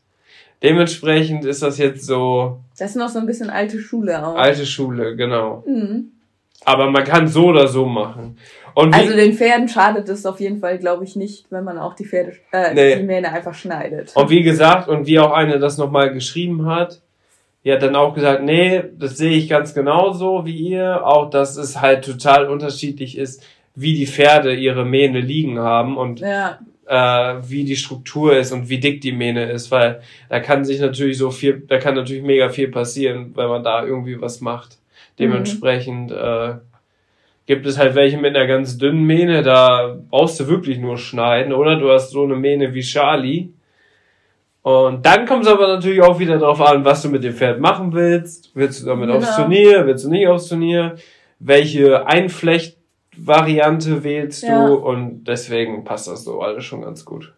[0.64, 2.60] Dementsprechend ist das jetzt so.
[2.80, 4.36] Das ist noch so ein bisschen alte Schule auch.
[4.36, 5.64] Alte Schule, genau.
[5.68, 6.12] Mhm.
[6.66, 8.38] Aber man kann so oder so machen.
[8.78, 12.06] Also den Pferden schadet es auf jeden Fall, glaube ich, nicht, wenn man auch die
[12.06, 12.96] Pferde, äh, nee.
[12.98, 14.16] die Mähne einfach schneidet.
[14.16, 17.02] Und wie gesagt, und wie auch eine das nochmal geschrieben hat,
[17.64, 21.58] die hat dann auch gesagt, nee, das sehe ich ganz genauso wie ihr, auch dass
[21.58, 26.60] es halt total unterschiedlich ist, wie die Pferde ihre Mähne liegen haben und ja.
[26.86, 30.80] äh, wie die Struktur ist und wie dick die Mähne ist, weil da kann sich
[30.80, 34.78] natürlich so viel, da kann natürlich mega viel passieren, wenn man da irgendwie was macht.
[34.78, 35.24] Mhm.
[35.24, 36.18] Dementsprechend mhm.
[36.18, 36.56] äh,
[37.48, 41.54] gibt es halt welche mit einer ganz dünnen Mähne, da brauchst du wirklich nur schneiden,
[41.54, 41.80] oder?
[41.80, 43.50] Du hast so eine Mähne wie Charlie.
[44.62, 47.62] Und dann kommt es aber natürlich auch wieder darauf an, was du mit dem Pferd
[47.62, 48.52] machen willst.
[48.54, 49.20] Willst du damit genau.
[49.20, 49.88] aufs Turnier?
[49.88, 50.98] Willst du nicht aufs Turnier?
[51.40, 54.68] Welche Einflechtvariante wählst ja.
[54.68, 54.76] du?
[54.76, 57.34] Und deswegen passt das so alles schon ganz gut.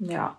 [0.00, 0.36] Ja.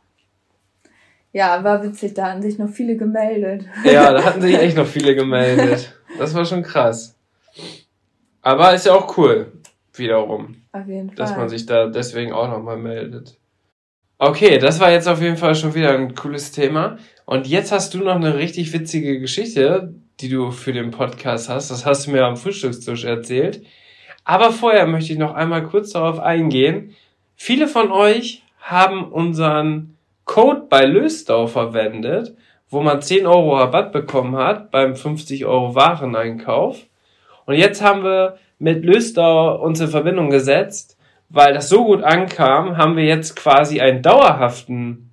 [1.32, 3.66] Ja, war witzig, da hatten sich noch viele gemeldet.
[3.86, 5.94] Ja, da hatten sich echt noch viele gemeldet.
[6.18, 7.15] Das war schon krass.
[8.46, 9.54] Aber ist ja auch cool,
[9.96, 10.58] wiederum.
[10.72, 11.16] Auf jeden Fall.
[11.16, 13.40] Dass man sich da deswegen auch nochmal meldet.
[14.20, 17.00] Okay, das war jetzt auf jeden Fall schon wieder ein cooles Thema.
[17.26, 21.72] Und jetzt hast du noch eine richtig witzige Geschichte, die du für den Podcast hast.
[21.72, 23.66] Das hast du mir am Frühstückstisch erzählt.
[24.24, 26.96] Aber vorher möchte ich noch einmal kurz darauf eingehen.
[27.36, 32.38] Viele von euch haben unseren Code bei Löstau verwendet,
[32.70, 36.86] wo man 10 Euro Rabatt bekommen hat beim 50 Euro Wareneinkauf.
[37.46, 40.98] Und jetzt haben wir mit Löstau uns in Verbindung gesetzt,
[41.30, 45.12] weil das so gut ankam, haben wir jetzt quasi einen dauerhaften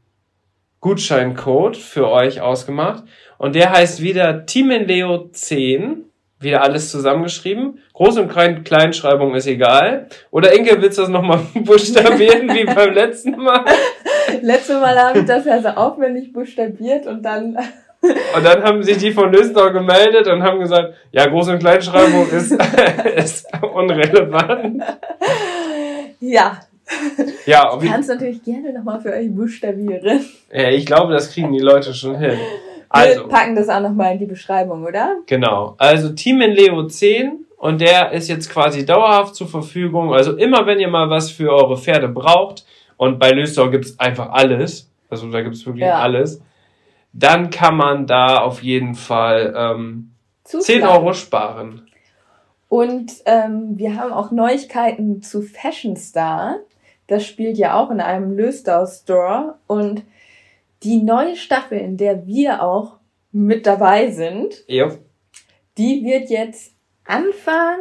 [0.80, 3.04] Gutscheincode für euch ausgemacht.
[3.38, 6.04] Und der heißt wieder Teaminleo 10.
[6.40, 7.78] Wieder alles zusammengeschrieben.
[7.94, 10.08] Groß- und Klein Kleinschreibung ist egal.
[10.32, 13.64] Oder Inke, willst du das nochmal buchstabieren wie beim letzten Mal?
[14.42, 17.56] Letztes Mal habe ich das ja so aufwendig buchstabiert und dann
[18.36, 22.28] und dann haben sich die von Lösdau gemeldet und haben gesagt, ja, Groß- und Kleinschreibung
[22.30, 22.52] ist,
[23.16, 24.82] ist unrelevant.
[26.20, 26.60] Ja.
[27.46, 30.24] Ja, du kannst natürlich gerne nochmal für euch buchstabieren.
[30.52, 32.38] Ja, ich glaube, das kriegen die Leute schon hin.
[32.88, 35.16] Also, Wir packen das auch nochmal in die Beschreibung, oder?
[35.26, 35.74] Genau.
[35.78, 40.12] Also Team in Leo 10 und der ist jetzt quasi dauerhaft zur Verfügung.
[40.12, 42.66] Also immer, wenn ihr mal was für eure Pferde braucht
[42.98, 46.00] und bei Lösdau gibt's einfach alles, also da gibt's wirklich ja.
[46.00, 46.42] alles,
[47.12, 50.12] dann kann man da auf jeden Fall ähm,
[50.44, 51.88] 10 Euro sparen.
[52.68, 56.56] Und ähm, wir haben auch Neuigkeiten zu Fashion Star.
[57.06, 59.58] Das spielt ja auch in einem Löstau Store.
[59.66, 60.04] Und
[60.82, 62.96] die neue Staffel, in der wir auch
[63.30, 64.90] mit dabei sind, ja.
[65.76, 67.78] die wird jetzt Anfang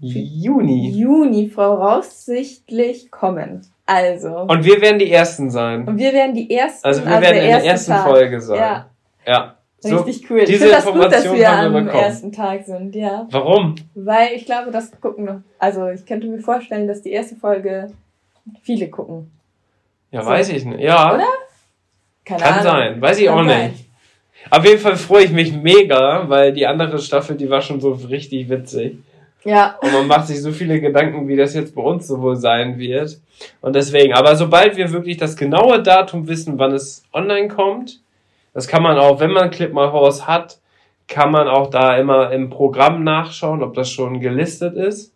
[0.00, 0.90] Juni.
[0.90, 3.66] Juni voraussichtlich kommen.
[3.88, 4.40] Also.
[4.40, 5.88] Und wir werden die Ersten sein.
[5.88, 6.86] Und wir werden die Ersten.
[6.86, 8.04] Also wir also werden in der ersten Tag.
[8.04, 8.58] Folge sein.
[8.58, 8.90] Ja.
[9.26, 9.54] ja.
[9.78, 10.40] So, Richtig cool.
[10.40, 13.26] ich finde das gut, dass wir am ersten Tag sind, ja.
[13.30, 13.76] Warum?
[13.94, 15.40] Weil ich glaube, das gucken noch.
[15.58, 17.90] Also ich könnte mir vorstellen, dass die erste Folge
[18.62, 19.30] viele gucken.
[20.10, 20.28] Ja, so.
[20.28, 20.80] weiß ich nicht.
[20.80, 21.14] Ja.
[21.14, 21.24] Oder?
[22.26, 22.64] Keine Kann Ahnung.
[22.64, 23.00] sein.
[23.00, 23.70] Weiß ich Kann auch sein.
[23.70, 23.84] nicht.
[24.50, 27.92] Auf jeden Fall freue ich mich mega, weil die andere Staffel, die war schon so
[27.92, 28.98] richtig witzig.
[29.44, 29.78] Ja.
[29.80, 32.78] Und man macht sich so viele Gedanken, wie das jetzt bei uns so wohl sein
[32.78, 33.18] wird.
[33.60, 38.00] Und deswegen, aber sobald wir wirklich das genaue Datum wissen, wann es online kommt,
[38.52, 40.58] das kann man auch, wenn man Clip My Horse hat,
[41.06, 45.12] kann man auch da immer im Programm nachschauen, ob das schon gelistet ist.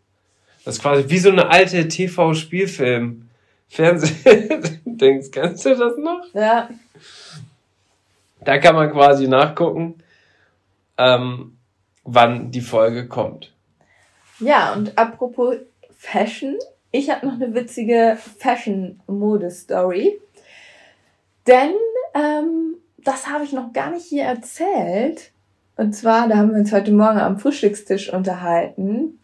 [0.64, 3.28] Das ist quasi wie so eine alte TV-Spielfilm.
[3.68, 4.80] Fernsehen.
[4.84, 6.22] Denkst, kennst du das noch?
[6.34, 6.68] Ja.
[8.40, 9.94] Da kann man quasi nachgucken,
[10.98, 11.56] ähm,
[12.04, 13.51] wann die Folge kommt.
[14.42, 15.56] Ja, und apropos
[15.96, 16.58] Fashion,
[16.90, 20.18] ich habe noch eine witzige Fashion-Mode-Story.
[21.46, 21.74] Denn
[22.14, 25.30] ähm, das habe ich noch gar nicht hier erzählt.
[25.76, 29.20] Und zwar, da haben wir uns heute Morgen am Frühstückstisch unterhalten.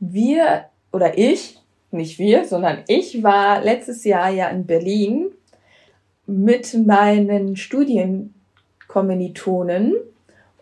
[0.00, 1.60] Wir oder ich,
[1.90, 5.32] nicht wir, sondern ich war letztes Jahr ja in Berlin
[6.26, 9.96] mit meinen Studienkommilitonen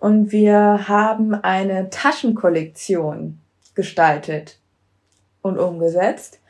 [0.01, 3.39] und wir haben eine Taschenkollektion
[3.75, 4.59] gestaltet
[5.43, 6.41] und umgesetzt.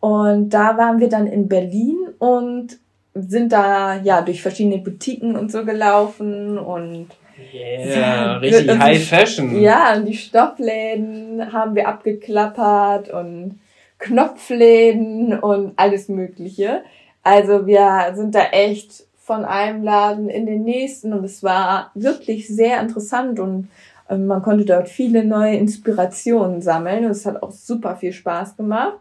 [0.00, 2.78] Und da waren wir dann in Berlin und
[3.14, 7.08] sind da ja durch verschiedene Boutiquen und so gelaufen und
[7.52, 9.60] Yeah, richtig High Fashion.
[9.60, 13.60] Ja, und die Stoffläden haben wir abgeklappert und
[13.98, 16.82] Knopfläden und alles Mögliche.
[17.22, 22.48] Also wir sind da echt von einem Laden in den nächsten und es war wirklich
[22.48, 23.68] sehr interessant und
[24.08, 28.98] man konnte dort viele neue Inspirationen sammeln und es hat auch super viel Spaß gemacht,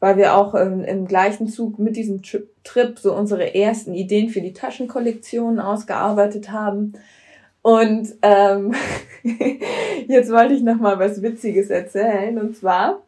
[0.00, 4.40] weil wir auch ähm, im gleichen Zug mit diesem Trip so unsere ersten Ideen für
[4.40, 6.94] die Taschenkollektion ausgearbeitet haben.
[7.62, 8.74] Und ähm,
[10.08, 12.36] jetzt wollte ich noch mal was Witziges erzählen.
[12.38, 13.02] Und zwar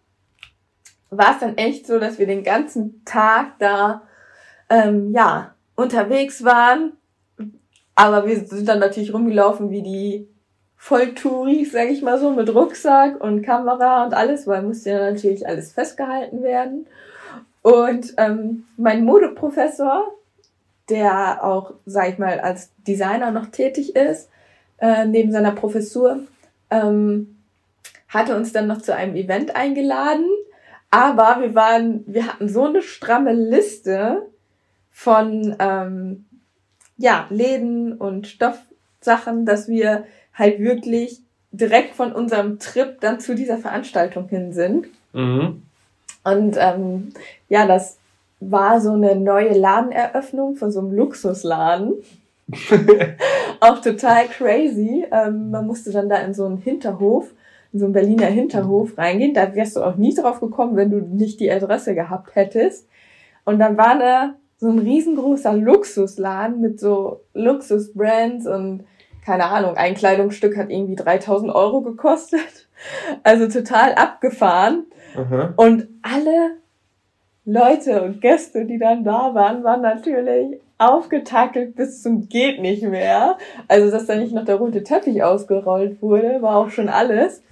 [1.11, 4.03] war es dann echt so, dass wir den ganzen Tag da
[4.70, 6.93] ähm, ja unterwegs waren.
[7.97, 10.28] Aber wir sind dann natürlich rumgelaufen wie die
[10.85, 15.49] Volltouris, sag ich mal so, mit Rucksack und Kamera und alles, weil musste ja natürlich
[15.49, 16.87] alles festgehalten werden.
[17.62, 20.12] Und ähm, mein Modeprofessor,
[20.91, 24.28] der auch, sag ich mal, als Designer noch tätig ist,
[24.76, 26.20] äh, neben seiner Professur,
[26.68, 27.35] ähm,
[28.09, 30.28] hatte uns dann noch zu einem Event eingeladen.
[30.91, 34.26] Aber wir waren, wir hatten so eine stramme Liste
[34.93, 36.26] von ähm,
[36.99, 40.05] ja, Läden und Stoffsachen, dass wir
[40.35, 41.20] halt wirklich
[41.53, 44.89] direkt von unserem Trip dann zu dieser Veranstaltung hin sind.
[45.12, 45.62] Mhm.
[46.24, 47.12] Und ähm,
[47.49, 47.99] ja, das
[48.41, 51.95] war so eine neue Ladeneröffnung von so einem Luxusladen.
[53.61, 55.07] auch total crazy.
[55.11, 57.32] Ähm, man musste dann da in so einen Hinterhof,
[57.72, 59.35] in so einen Berliner Hinterhof reingehen.
[59.35, 62.89] Da wärst du auch nie drauf gekommen, wenn du nicht die Adresse gehabt hättest.
[63.45, 68.85] Und dann war da so ein riesengroßer Luxusladen mit so Luxusbrands und
[69.25, 72.41] keine Ahnung, ein Kleidungsstück hat irgendwie 3000 Euro gekostet.
[73.22, 74.85] Also total abgefahren.
[75.16, 75.55] Mhm.
[75.57, 76.57] Und alle
[77.47, 83.39] Leute und Gäste, die dann da waren, waren natürlich aufgetackelt bis zum geht nicht mehr.
[83.68, 87.43] Also, dass da nicht noch der rote Teppich ausgerollt wurde, war auch schon alles.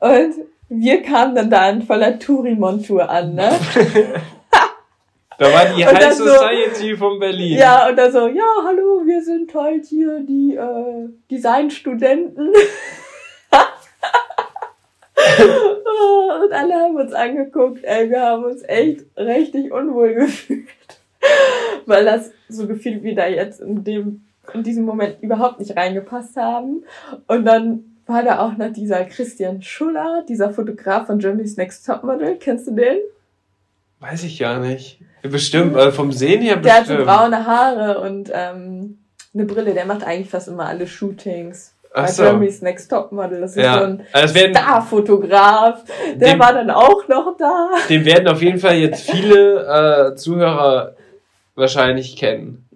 [0.00, 0.34] Und
[0.68, 3.52] wir kamen dann da in voller Touri-Montur an, ne?
[5.38, 7.58] Da war die High Society so, von Berlin.
[7.58, 12.48] Ja, und da so, ja, hallo, wir sind halt hier die äh, Designstudenten.
[16.42, 20.68] und alle haben uns angeguckt, ey, wir haben uns echt richtig unwohl gefühlt.
[21.84, 24.24] Weil das so gefühlt wie da jetzt in dem,
[24.54, 26.84] in diesem Moment überhaupt nicht reingepasst haben.
[27.26, 32.36] Und dann war da auch noch dieser Christian Schuller, dieser Fotograf von Germany's Next Topmodel.
[32.36, 32.98] Kennst du den?
[34.00, 35.00] Weiß ich gar nicht.
[35.22, 36.88] Bestimmt, also vom Sehen her bestimmt.
[36.88, 38.98] Der hatte braune Haare und ähm,
[39.34, 39.74] eine Brille.
[39.74, 41.74] Der macht eigentlich fast immer alle Shootings.
[41.94, 42.24] Ach so.
[42.24, 43.40] Germany's Next Topmodel.
[43.40, 43.78] Das ist ja.
[43.78, 45.84] so ein also werden, Starfotograf.
[46.14, 47.70] Der dem, war dann auch noch da.
[47.88, 50.94] Den werden auf jeden Fall jetzt viele äh, Zuhörer
[51.54, 52.68] wahrscheinlich kennen.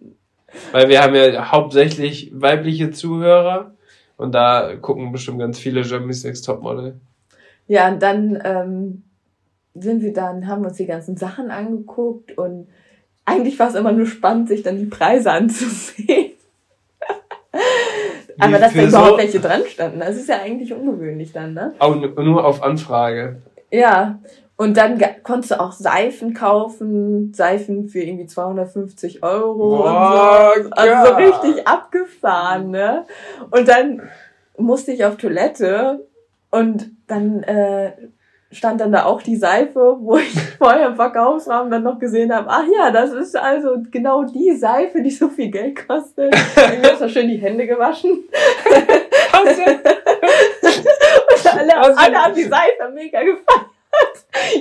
[0.73, 3.75] Weil wir haben ja hauptsächlich weibliche Zuhörer
[4.16, 6.99] und da gucken bestimmt ganz viele Germany's Next Topmodel.
[7.68, 9.03] Ja, und dann ähm,
[9.75, 12.68] sind wir dann, haben uns die ganzen Sachen angeguckt und
[13.25, 16.33] eigentlich war es immer nur spannend, sich dann die Preise anzusehen.
[18.39, 21.75] Aber dass da überhaupt so welche dran standen, das ist ja eigentlich ungewöhnlich dann, ne?
[21.79, 23.37] Auch nur auf Anfrage.
[23.71, 24.18] Ja,
[24.57, 30.71] und dann konntest du auch Seifen kaufen, Seifen für irgendwie 250 Euro Boah, und so.
[30.73, 33.07] Also so richtig abgefahren, ne?
[33.51, 34.03] Und dann
[34.59, 36.07] musste ich auf Toilette
[36.51, 37.93] und dann äh,
[38.53, 42.48] stand dann da auch die Seife, wo ich vorher im Verkaufsraum dann noch gesehen habe,
[42.51, 46.34] ach ja, das ist also genau die Seife, die so viel Geld kostet.
[46.80, 48.11] Ich habe schön die Hände gewaschen.
[48.11, 48.28] und
[51.46, 53.66] alle, alle haben die Seife mega gefeiert.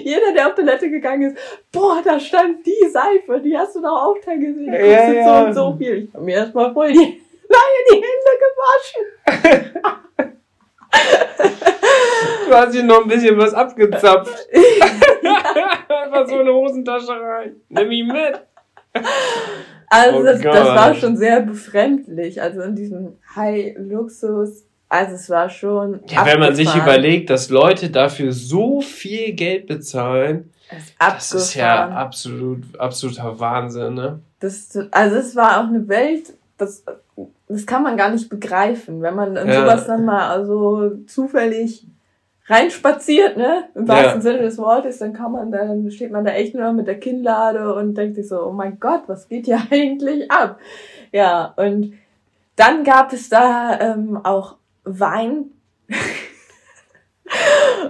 [0.04, 1.38] Jeder, der auf Toilette gegangen ist,
[1.72, 4.72] boah, da stand die Seife, die hast du doch auch da gesehen.
[4.72, 5.26] Die kostet ja, ja.
[5.26, 6.06] so und so viel.
[6.06, 9.06] Ich habe mir erstmal voll die, die Hände gewaschen.
[12.50, 14.48] Du hast hier noch ein bisschen was abgezapft.
[14.54, 17.56] Einfach so eine Hosentasche rein.
[17.70, 18.42] Nimm ihn mit.
[19.88, 22.42] Also oh das, das, war schon sehr befremdlich.
[22.42, 24.66] Also in diesem High-Luxus.
[24.88, 26.00] Also es war schon.
[26.08, 30.52] Ja, wenn man sich überlegt, dass Leute dafür so viel Geld bezahlen,
[31.00, 34.20] das ist ja absolut, absoluter Wahnsinn, ne?
[34.40, 36.84] Das, also es war auch eine Welt, das
[37.50, 39.62] das kann man gar nicht begreifen, wenn man in ja.
[39.62, 41.86] sowas dann mal also zufällig
[42.50, 43.70] reinspaziert, ne?
[43.76, 44.22] Im wahrsten ja.
[44.22, 47.74] Sinne des Wortes, dann kann man dann steht man da echt nur mit der Kinnlade
[47.76, 50.60] und denkt sich so, oh mein Gott, was geht hier eigentlich ab?
[51.12, 51.94] Ja, und
[52.56, 55.52] dann gab es da ähm, auch Wein.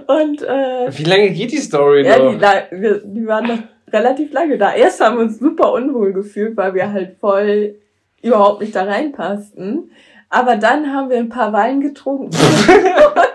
[0.06, 2.40] und äh, wie lange geht die Story ja, noch?
[2.40, 3.58] Ja, die, wir, die waren noch
[3.92, 4.74] relativ lange da.
[4.74, 7.76] Erst haben wir uns super unwohl gefühlt, weil wir halt voll
[8.22, 9.90] überhaupt nicht da reinpassten.
[10.28, 12.30] Aber dann haben wir ein paar Wein getrunken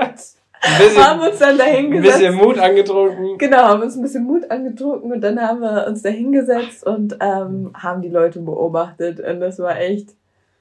[0.80, 2.16] bisschen, haben uns dann da hingesetzt.
[2.16, 3.38] Ein bisschen Mut angetrunken.
[3.38, 7.18] Genau, haben uns ein bisschen Mut angetrunken und dann haben wir uns da hingesetzt und
[7.20, 9.20] ähm, haben die Leute beobachtet.
[9.20, 10.09] Und das war echt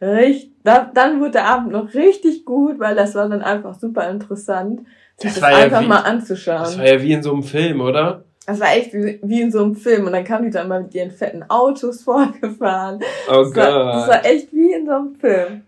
[0.01, 0.53] richtig.
[0.63, 4.81] Da, dann wurde der Abend noch richtig gut, weil das war dann einfach super interessant,
[5.17, 6.63] sich das, das einfach ja wie, mal anzuschauen.
[6.63, 8.25] Das war ja wie in so einem Film, oder?
[8.47, 10.07] Das war echt wie, wie in so einem Film.
[10.07, 13.01] Und dann kamen die dann mal mit ihren fetten Autos vorgefahren.
[13.29, 13.57] Oh Gott.
[13.57, 15.63] Das war echt wie in so einem Film.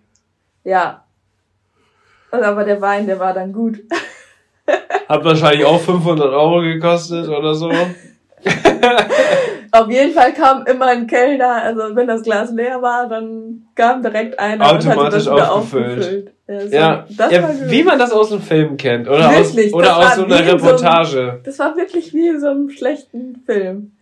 [0.64, 1.04] Ja.
[2.30, 3.78] Und aber der Wein, der war dann gut.
[5.08, 7.70] Hat wahrscheinlich auch 500 Euro gekostet oder so.
[9.72, 14.02] Auf jeden Fall kam immer ein Kellner, also wenn das Glas leer war, dann kam
[14.02, 15.98] direkt einer Automatisch und hat das aufgefüllt.
[15.98, 16.32] aufgefüllt.
[16.48, 19.96] Ja, so, ja, ja wie man das aus dem Film kennt oder wirklich, aus, oder
[19.98, 21.10] aus so einer Reportage.
[21.10, 23.92] So einem, das war wirklich wie in so einem schlechten Film.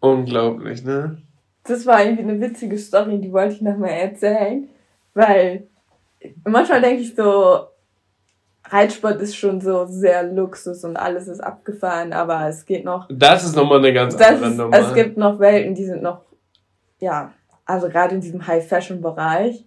[0.00, 1.18] Unglaublich, ne?
[1.64, 4.68] Das war irgendwie eine witzige Story, die wollte ich nochmal erzählen,
[5.14, 5.68] weil
[6.44, 7.66] manchmal denke ich so,
[8.70, 13.08] Reitsport ist schon so sehr Luxus und alles ist abgefahren, aber es geht noch.
[13.10, 14.76] Das ist nochmal eine ganz andere ist, Nummer.
[14.78, 16.22] Es gibt noch Welten, die sind noch,
[16.98, 17.32] ja,
[17.64, 19.64] also gerade in diesem High-Fashion-Bereich.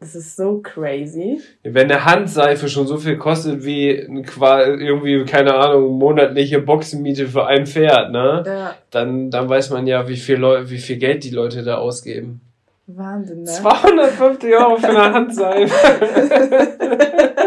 [0.00, 1.40] Das ist so crazy.
[1.64, 7.66] Wenn eine Handseife schon so viel kostet wie irgendwie, keine Ahnung, monatliche Boxenmiete für ein
[7.66, 8.44] Pferd, ne?
[8.46, 8.74] Ja.
[8.92, 12.40] Dann, dann weiß man ja, wie viel, Leu wie viel Geld die Leute da ausgeben.
[12.86, 13.46] Wahnsinn, ne?
[13.46, 15.74] 250 Euro für eine Handseife.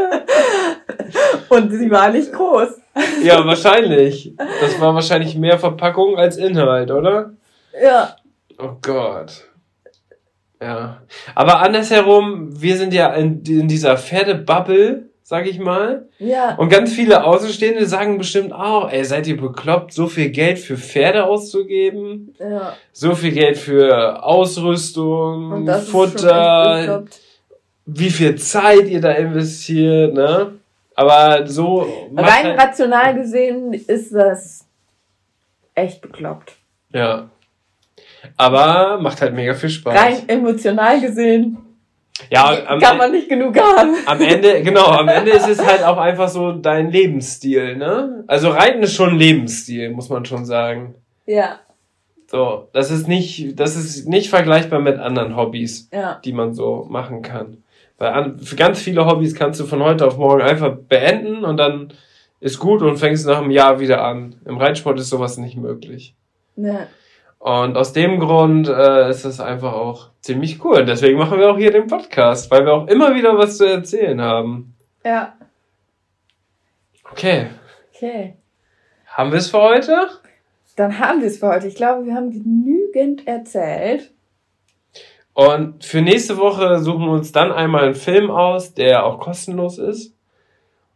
[1.51, 2.69] Und sie war nicht groß.
[3.23, 4.33] Ja, wahrscheinlich.
[4.37, 7.33] Das war wahrscheinlich mehr Verpackung als Inhalt, oder?
[7.83, 8.15] Ja.
[8.57, 9.49] Oh Gott.
[10.61, 11.01] Ja.
[11.35, 16.07] Aber andersherum, wir sind ja in, in dieser Pferdebubble, sag ich mal.
[16.19, 16.55] Ja.
[16.55, 20.77] Und ganz viele Außenstehende sagen bestimmt auch, ey, seid ihr bekloppt, so viel Geld für
[20.77, 22.33] Pferde auszugeben?
[22.39, 22.77] Ja.
[22.93, 27.03] So viel Geld für Ausrüstung, Futter,
[27.85, 30.60] wie viel Zeit ihr da investiert, ne?
[31.01, 32.09] Aber so.
[32.15, 34.67] Rein halt rational gesehen ist das
[35.73, 36.55] echt bekloppt.
[36.93, 37.29] Ja.
[38.37, 39.95] Aber macht halt mega viel Spaß.
[39.95, 41.57] Rein emotional gesehen.
[42.29, 43.95] Ja, am kann man nicht genug haben.
[44.05, 48.23] Am Ende, genau, am Ende ist es halt auch einfach so dein Lebensstil, ne?
[48.27, 50.93] Also Reiten ist schon Lebensstil, muss man schon sagen.
[51.25, 51.59] Ja.
[52.27, 56.21] So, das ist nicht, das ist nicht vergleichbar mit anderen Hobbys, ja.
[56.23, 57.63] die man so machen kann.
[58.01, 61.93] Weil für ganz viele Hobbys kannst du von heute auf morgen einfach beenden und dann
[62.39, 64.37] ist gut und fängst nach einem Jahr wieder an.
[64.45, 66.15] Im Reitsport ist sowas nicht möglich.
[66.55, 66.87] Ja.
[67.37, 70.83] Und aus dem Grund äh, ist es einfach auch ziemlich cool.
[70.83, 74.19] Deswegen machen wir auch hier den Podcast, weil wir auch immer wieder was zu erzählen
[74.19, 74.73] haben.
[75.05, 75.33] Ja.
[77.11, 77.49] Okay.
[77.93, 78.33] Okay.
[79.05, 80.07] Haben wir es für heute?
[80.75, 81.67] Dann haben wir es für heute.
[81.67, 84.11] Ich glaube, wir haben genügend erzählt.
[85.33, 89.77] Und für nächste Woche suchen wir uns dann einmal einen Film aus, der auch kostenlos
[89.77, 90.13] ist.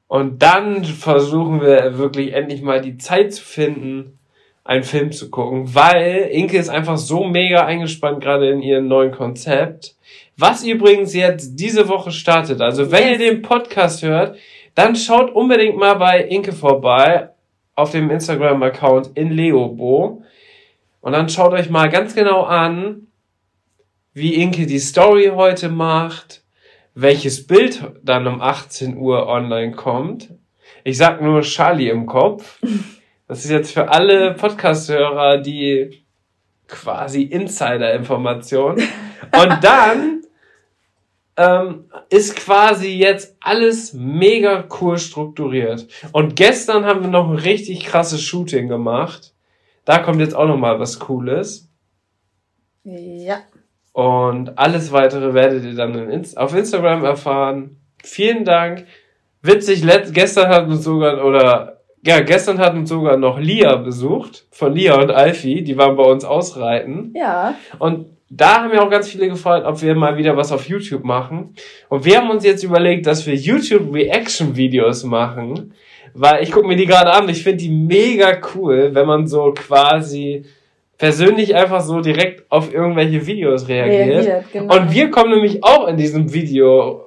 [0.07, 4.19] Und dann versuchen wir wirklich endlich mal die Zeit zu finden,
[4.63, 9.11] einen Film zu gucken, weil Inke ist einfach so mega eingespannt gerade in ihrem neuen
[9.11, 9.95] Konzept.
[10.37, 12.61] Was übrigens jetzt diese Woche startet.
[12.61, 14.37] Also wenn ihr den Podcast hört,
[14.73, 17.29] dann schaut unbedingt mal bei Inke vorbei
[17.75, 20.23] auf dem Instagram-Account in Leobo.
[21.01, 23.07] Und dann schaut euch mal ganz genau an,
[24.15, 26.41] wie Inke die Story heute macht,
[26.93, 30.29] welches Bild dann um 18 Uhr online kommt.
[30.85, 32.59] Ich sag nur Charlie im Kopf.
[33.27, 36.05] Das ist jetzt für alle Podcast-Hörer die
[36.67, 38.75] quasi Insider-Information.
[38.75, 40.21] Und dann
[41.35, 45.87] ähm, ist quasi jetzt alles mega cool strukturiert.
[46.13, 49.33] Und gestern haben wir noch ein richtig krasses Shooting gemacht.
[49.83, 51.69] Da kommt jetzt auch noch mal was Cooles.
[52.83, 53.41] Ja.
[53.95, 57.77] Und alles weitere werdet ihr dann auf Instagram erfahren.
[58.03, 58.87] Vielen Dank.
[59.41, 64.73] Witzig, gestern hat uns sogar, oder ja, gestern hat uns sogar noch Lia besucht, von
[64.75, 67.13] Lia und Alfie, die waren bei uns ausreiten.
[67.15, 67.55] Ja.
[67.79, 71.05] Und da haben wir auch ganz viele gefreut, ob wir mal wieder was auf YouTube
[71.05, 71.55] machen.
[71.87, 75.73] Und wir haben uns jetzt überlegt, dass wir YouTube Reaction Videos machen,
[76.13, 79.53] weil ich gucke mir die gerade an, ich finde die mega cool, wenn man so
[79.53, 80.43] quasi
[80.97, 84.25] persönlich einfach so direkt auf irgendwelche Videos reagiert.
[84.25, 84.75] reagiert genau.
[84.75, 87.01] Und wir kommen nämlich auch in diesem Video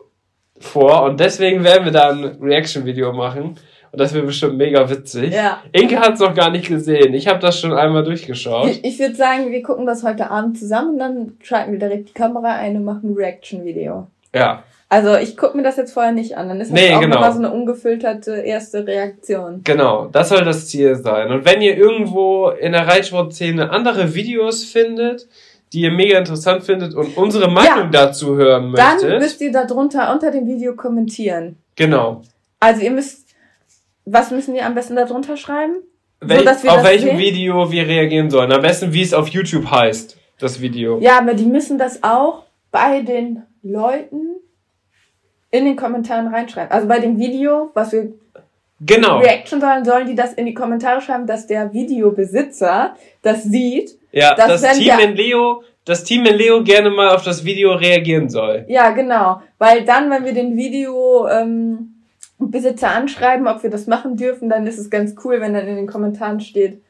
[0.60, 3.56] vor und deswegen werden wir da ein Reaction Video machen.
[3.90, 5.32] Und das wird bestimmt mega witzig.
[5.32, 5.62] Ja.
[5.72, 7.14] Inke hat es noch gar nicht gesehen.
[7.14, 8.68] Ich habe das schon einmal durchgeschaut.
[8.68, 12.10] Ich, ich würde sagen, wir gucken das heute Abend zusammen und dann schalten wir direkt
[12.10, 14.06] die Kamera ein und machen ein Reaction-Video.
[14.34, 14.62] Ja.
[14.88, 16.48] Also ich gucke mir das jetzt vorher nicht an.
[16.48, 17.16] Dann ist das nee, auch genau.
[17.16, 19.60] nochmal so eine ungefilterte erste Reaktion.
[19.64, 21.30] Genau, das soll das Ziel sein.
[21.30, 25.28] Und wenn ihr irgendwo in der Reitsportszene andere Videos findet,
[25.72, 29.10] die ihr mega interessant findet und unsere Meinung ja, dazu hören möchtet.
[29.10, 31.56] Dann müsst ihr darunter unter dem Video kommentieren.
[31.76, 32.22] Genau.
[32.58, 33.28] Also ihr müsst
[34.10, 35.74] was müssen wir am besten darunter schreiben?
[36.20, 37.18] Wel so, auf welchem sehen?
[37.18, 38.50] Video wir reagieren sollen.
[38.50, 40.98] Am besten, wie es auf YouTube heißt, das Video.
[41.00, 44.37] Ja, aber die müssen das auch bei den Leuten
[45.50, 46.70] in den Kommentaren reinschreiben.
[46.70, 48.12] Also bei dem Video, was wir
[48.80, 49.18] genau.
[49.18, 53.96] Reaction sollen, sollen die das in die Kommentare schreiben, dass der Videobesitzer das sieht.
[54.12, 58.28] Ja, das Team in Leo, das Team in Leo gerne mal auf das Video reagieren
[58.28, 58.64] soll.
[58.68, 59.40] Ja, genau.
[59.58, 61.94] Weil dann, wenn wir den Video ähm,
[62.38, 65.76] Besitzer anschreiben, ob wir das machen dürfen, dann ist es ganz cool, wenn dann in
[65.76, 66.82] den Kommentaren steht,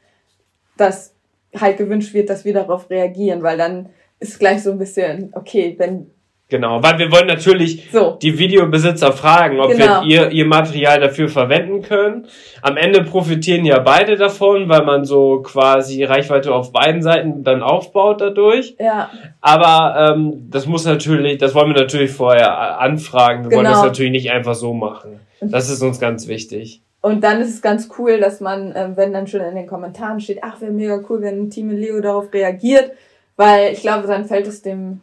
[0.77, 1.13] dass
[1.57, 3.89] halt gewünscht wird, dass wir darauf reagieren, weil dann
[4.19, 6.11] ist gleich so ein bisschen, okay, wenn
[6.49, 8.17] Genau, weil wir wollen natürlich so.
[8.19, 10.01] die Videobesitzer fragen, ob genau.
[10.01, 12.25] wir ihr, ihr Material dafür verwenden können.
[12.63, 17.61] Am Ende profitieren ja beide davon, weil man so quasi Reichweite auf beiden Seiten dann
[17.61, 18.75] aufbaut dadurch.
[18.79, 19.11] Ja.
[19.41, 23.43] Aber ähm, das muss natürlich, das wollen wir natürlich vorher anfragen.
[23.43, 23.57] Wir genau.
[23.57, 23.87] wollen das genau.
[23.87, 25.19] natürlich nicht einfach so machen.
[25.41, 26.81] Das ist uns ganz wichtig.
[27.01, 30.19] Und dann ist es ganz cool, dass man, ähm, wenn dann schon in den Kommentaren
[30.19, 32.91] steht, ach, wäre mega cool, wenn Team Leo darauf reagiert,
[33.37, 35.01] weil ich glaube, dann fällt es dem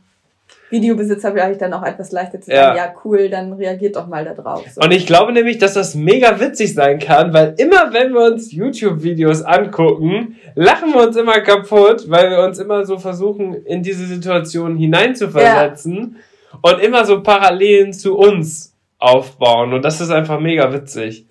[0.70, 2.86] Videobesitzer vielleicht dann auch etwas leichter zu sagen, ja.
[2.86, 4.64] ja cool, dann reagiert doch mal da drauf.
[4.74, 4.80] So.
[4.80, 8.52] Und ich glaube nämlich, dass das mega witzig sein kann, weil immer wenn wir uns
[8.52, 14.06] YouTube-Videos angucken, lachen wir uns immer kaputt, weil wir uns immer so versuchen, in diese
[14.06, 16.16] Situation hineinzuversetzen
[16.52, 16.58] ja.
[16.62, 19.72] und immer so Parallelen zu uns aufbauen.
[19.72, 21.26] Und das ist einfach mega witzig.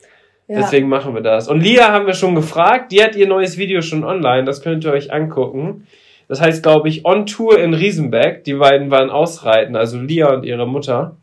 [0.48, 0.60] Ja.
[0.60, 1.48] Deswegen machen wir das.
[1.48, 4.86] Und Lia haben wir schon gefragt, die hat ihr neues Video schon online, das könnt
[4.86, 5.88] ihr euch angucken.
[6.28, 8.44] Das heißt, glaube ich, On Tour in Riesenbeck.
[8.44, 11.18] Die beiden waren ausreiten, also Lia und ihre Mutter.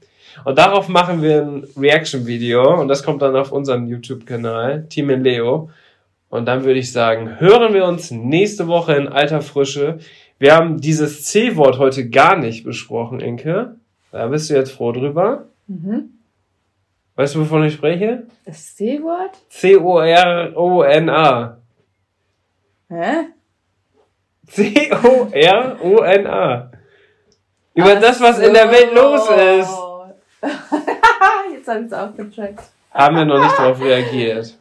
[0.44, 5.22] Und darauf machen wir ein Reaction-Video und das kommt dann auf unserem YouTube-Kanal, Team in
[5.22, 5.70] Leo.
[6.30, 9.98] Und dann würde ich sagen, hören wir uns nächste Woche in alter Frische.
[10.38, 13.76] Wir haben dieses C-Wort heute gar nicht besprochen, Inke.
[14.10, 15.44] Da bist du jetzt froh drüber.
[15.66, 16.10] Mhm.
[17.14, 18.22] Weißt du, wovon ich spreche?
[18.46, 19.36] Das C-Wort?
[19.50, 20.38] C-O-R-O-N-A.
[22.88, 23.26] Hä?
[24.54, 26.32] C-O-R-O-N-A.
[27.74, 28.42] Über Ach das, was so.
[28.42, 29.70] in der Welt los ist.
[31.54, 32.62] Jetzt habe ich es auch gecheckt.
[32.92, 34.58] Haben wir noch nicht darauf reagiert.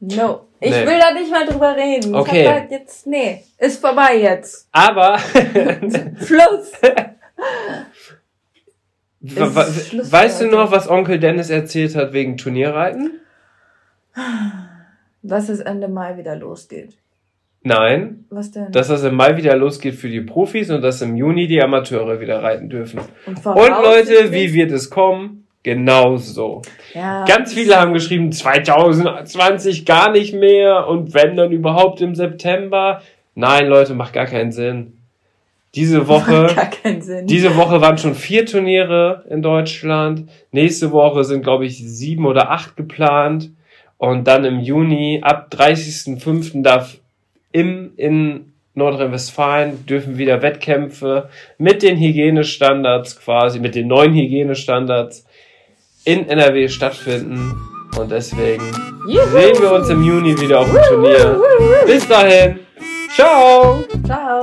[0.00, 0.46] No.
[0.60, 0.86] Ich nee.
[0.86, 2.14] will da nicht mal drüber reden.
[2.14, 2.42] Okay.
[2.42, 4.68] Ich hab da jetzt, nee, ist vorbei jetzt.
[4.70, 5.18] Aber.
[6.24, 6.72] Schluss.
[9.24, 13.20] Schluss weißt du noch, was Onkel Dennis erzählt hat wegen Turnierreiten?
[15.22, 16.96] Dass es Ende Mai wieder losgeht.
[17.64, 18.24] Nein.
[18.30, 18.72] Was denn?
[18.72, 22.20] Dass das im Mai wieder losgeht für die Profis und dass im Juni die Amateure
[22.20, 23.00] wieder reiten dürfen.
[23.26, 25.46] Und, und Leute, wie wird es kommen?
[25.62, 26.62] Genauso.
[26.92, 33.00] Ja, Ganz viele haben geschrieben, 2020 gar nicht mehr und wenn dann überhaupt im September.
[33.36, 34.98] Nein, Leute, macht gar keinen Sinn.
[35.74, 37.26] Diese Woche, gar keinen Sinn.
[37.26, 40.28] diese Woche waren schon vier Turniere in Deutschland.
[40.50, 43.50] Nächste Woche sind, glaube ich, sieben oder acht geplant.
[43.96, 46.62] Und dann im Juni, ab 30.05.
[46.62, 46.98] darf
[47.52, 51.28] im, in Nordrhein-Westfalen dürfen wieder Wettkämpfe
[51.58, 55.26] mit den Hygienestandards quasi, mit den neuen Hygienestandards
[56.04, 57.54] in NRW stattfinden.
[57.98, 58.64] Und deswegen
[59.06, 59.26] Juhu.
[59.26, 61.40] sehen wir uns im Juni wieder auf dem Turnier.
[61.86, 62.60] Bis dahin.
[63.14, 63.84] Ciao.
[64.06, 64.42] Ciao.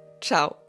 [0.21, 0.60] Ciao.